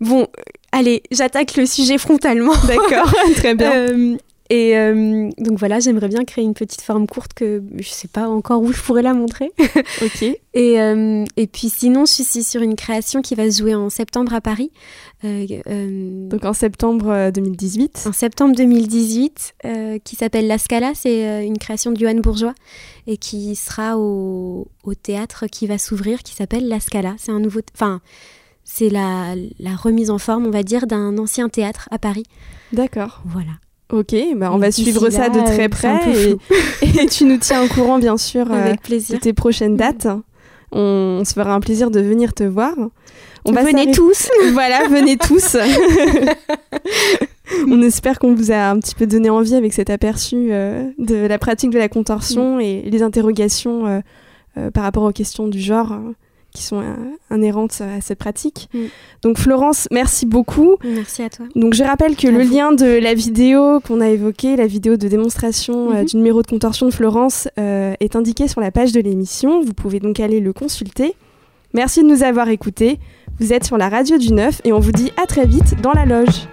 bon, 0.00 0.26
allez, 0.72 1.02
j'attaque 1.10 1.56
le 1.56 1.64
sujet 1.66 1.98
frontalement. 1.98 2.54
D'accord, 2.66 3.12
très 3.36 3.54
bien. 3.54 4.16
Et 4.48 4.76
euh, 4.76 5.30
donc 5.38 5.58
voilà, 5.58 5.80
j'aimerais 5.80 6.08
bien 6.08 6.24
créer 6.24 6.44
une 6.44 6.54
petite 6.54 6.80
forme 6.80 7.06
courte 7.06 7.34
que 7.34 7.62
je 7.78 7.88
sais 7.88 8.08
pas 8.08 8.28
encore 8.28 8.62
où 8.62 8.72
je 8.72 8.80
pourrais 8.80 9.02
la 9.02 9.12
montrer. 9.12 9.50
ok. 10.02 10.22
Et, 10.54 10.80
euh, 10.80 11.24
et 11.36 11.46
puis 11.46 11.68
sinon, 11.68 12.06
je 12.06 12.22
suis 12.22 12.44
sur 12.44 12.62
une 12.62 12.76
création 12.76 13.22
qui 13.22 13.34
va 13.34 13.50
se 13.50 13.58
jouer 13.58 13.74
en 13.74 13.90
septembre 13.90 14.34
à 14.34 14.40
Paris. 14.40 14.70
Euh, 15.24 16.28
donc 16.28 16.44
en 16.44 16.52
septembre 16.52 17.30
2018. 17.30 18.04
En 18.06 18.12
septembre 18.12 18.54
2018, 18.54 19.54
qui 20.04 20.16
s'appelle 20.16 20.46
La 20.46 20.58
Scala. 20.58 20.92
C'est 20.94 21.46
une 21.46 21.58
création 21.58 21.90
de 21.90 21.98
Johan 21.98 22.16
Bourgeois 22.16 22.54
et 23.06 23.16
qui 23.16 23.56
sera 23.56 23.98
au, 23.98 24.68
au 24.84 24.94
théâtre 24.94 25.46
qui 25.46 25.66
va 25.66 25.78
s'ouvrir, 25.78 26.22
qui 26.22 26.34
s'appelle 26.34 26.68
La 26.68 26.80
Scala. 26.80 27.14
C'est 27.18 27.32
un 27.32 27.40
nouveau, 27.40 27.60
enfin, 27.74 28.00
c'est 28.64 28.90
la, 28.90 29.34
la 29.58 29.76
remise 29.76 30.10
en 30.10 30.18
forme, 30.18 30.46
on 30.46 30.50
va 30.50 30.62
dire, 30.62 30.86
d'un 30.86 31.18
ancien 31.18 31.48
théâtre 31.48 31.88
à 31.90 31.98
Paris. 31.98 32.24
D'accord. 32.72 33.22
Voilà. 33.24 33.52
Ok, 33.92 34.16
bah 34.34 34.50
on 34.52 34.58
va 34.58 34.72
suivre 34.72 35.10
ça 35.10 35.28
de 35.28 35.38
très 35.44 35.68
près 35.68 36.00
et, 36.82 37.06
tu 37.06 37.24
nous 37.24 37.38
tiens 37.38 37.62
au 37.62 37.68
courant 37.68 38.00
bien 38.00 38.16
sûr 38.16 38.50
Avec 38.50 38.74
euh, 38.74 38.82
plaisir. 38.82 39.16
de 39.16 39.20
tes 39.20 39.32
prochaines 39.32 39.74
mm. 39.74 39.76
dates. 39.76 40.08
On, 40.72 41.22
se 41.24 41.32
fera 41.32 41.54
un 41.54 41.60
plaisir 41.60 41.92
de 41.92 42.00
venir 42.00 42.34
te 42.34 42.42
voir. 42.42 42.74
On 43.44 43.52
va 43.52 43.62
venez 43.62 43.92
tous. 43.92 44.28
voilà, 44.52 44.88
venez 44.88 45.16
tous. 45.16 45.56
on 47.68 47.80
espère 47.82 48.18
qu'on 48.18 48.34
vous 48.34 48.50
a 48.50 48.70
un 48.70 48.80
petit 48.80 48.96
peu 48.96 49.06
donné 49.06 49.30
envie 49.30 49.54
avec 49.54 49.72
cet 49.72 49.88
aperçu 49.88 50.48
euh, 50.50 50.90
de 50.98 51.14
la 51.14 51.38
pratique 51.38 51.70
de 51.70 51.78
la 51.78 51.88
contorsion 51.88 52.56
mm. 52.56 52.60
et 52.62 52.82
les 52.90 53.02
interrogations 53.04 54.02
euh, 54.56 54.70
par 54.72 54.82
rapport 54.82 55.04
aux 55.04 55.12
questions 55.12 55.46
du 55.46 55.60
genre 55.60 55.96
qui 56.56 56.62
sont 56.64 56.82
inhérentes 57.30 57.80
à 57.80 58.00
cette 58.00 58.18
pratique. 58.18 58.68
Mm. 58.74 58.78
Donc 59.22 59.38
Florence, 59.38 59.86
merci 59.90 60.26
beaucoup. 60.26 60.76
Merci 60.84 61.22
à 61.22 61.30
toi. 61.30 61.46
Donc 61.54 61.74
je 61.74 61.84
rappelle 61.84 62.16
que 62.16 62.26
le 62.28 62.42
lien 62.42 62.72
de 62.72 62.98
la 62.98 63.14
vidéo 63.14 63.80
qu'on 63.80 64.00
a 64.00 64.08
évoquée, 64.08 64.56
la 64.56 64.66
vidéo 64.66 64.96
de 64.96 65.08
démonstration 65.08 65.90
euh, 65.92 66.00
mhm. 66.00 66.04
du 66.04 66.16
numéro 66.16 66.42
de 66.42 66.46
contorsion 66.46 66.86
de 66.86 66.92
Florence, 66.92 67.48
euh, 67.58 67.94
est 68.00 68.16
indiqué 68.16 68.48
sur 68.48 68.60
la 68.60 68.70
page 68.70 68.92
de 68.92 69.00
l'émission. 69.00 69.62
Vous 69.62 69.74
pouvez 69.74 70.00
donc 70.00 70.20
aller 70.20 70.40
le 70.40 70.52
consulter. 70.52 71.14
Merci 71.74 72.02
de 72.02 72.08
nous 72.08 72.22
avoir 72.22 72.48
écoutés. 72.48 72.98
Vous 73.38 73.52
êtes 73.52 73.64
sur 73.64 73.76
la 73.76 73.88
radio 73.88 74.16
du 74.16 74.32
9 74.32 74.62
et 74.64 74.72
on 74.72 74.78
vous 74.78 74.92
dit 74.92 75.12
à 75.22 75.26
très 75.26 75.46
vite 75.46 75.80
dans 75.82 75.92
la 75.92 76.06
loge. 76.06 76.46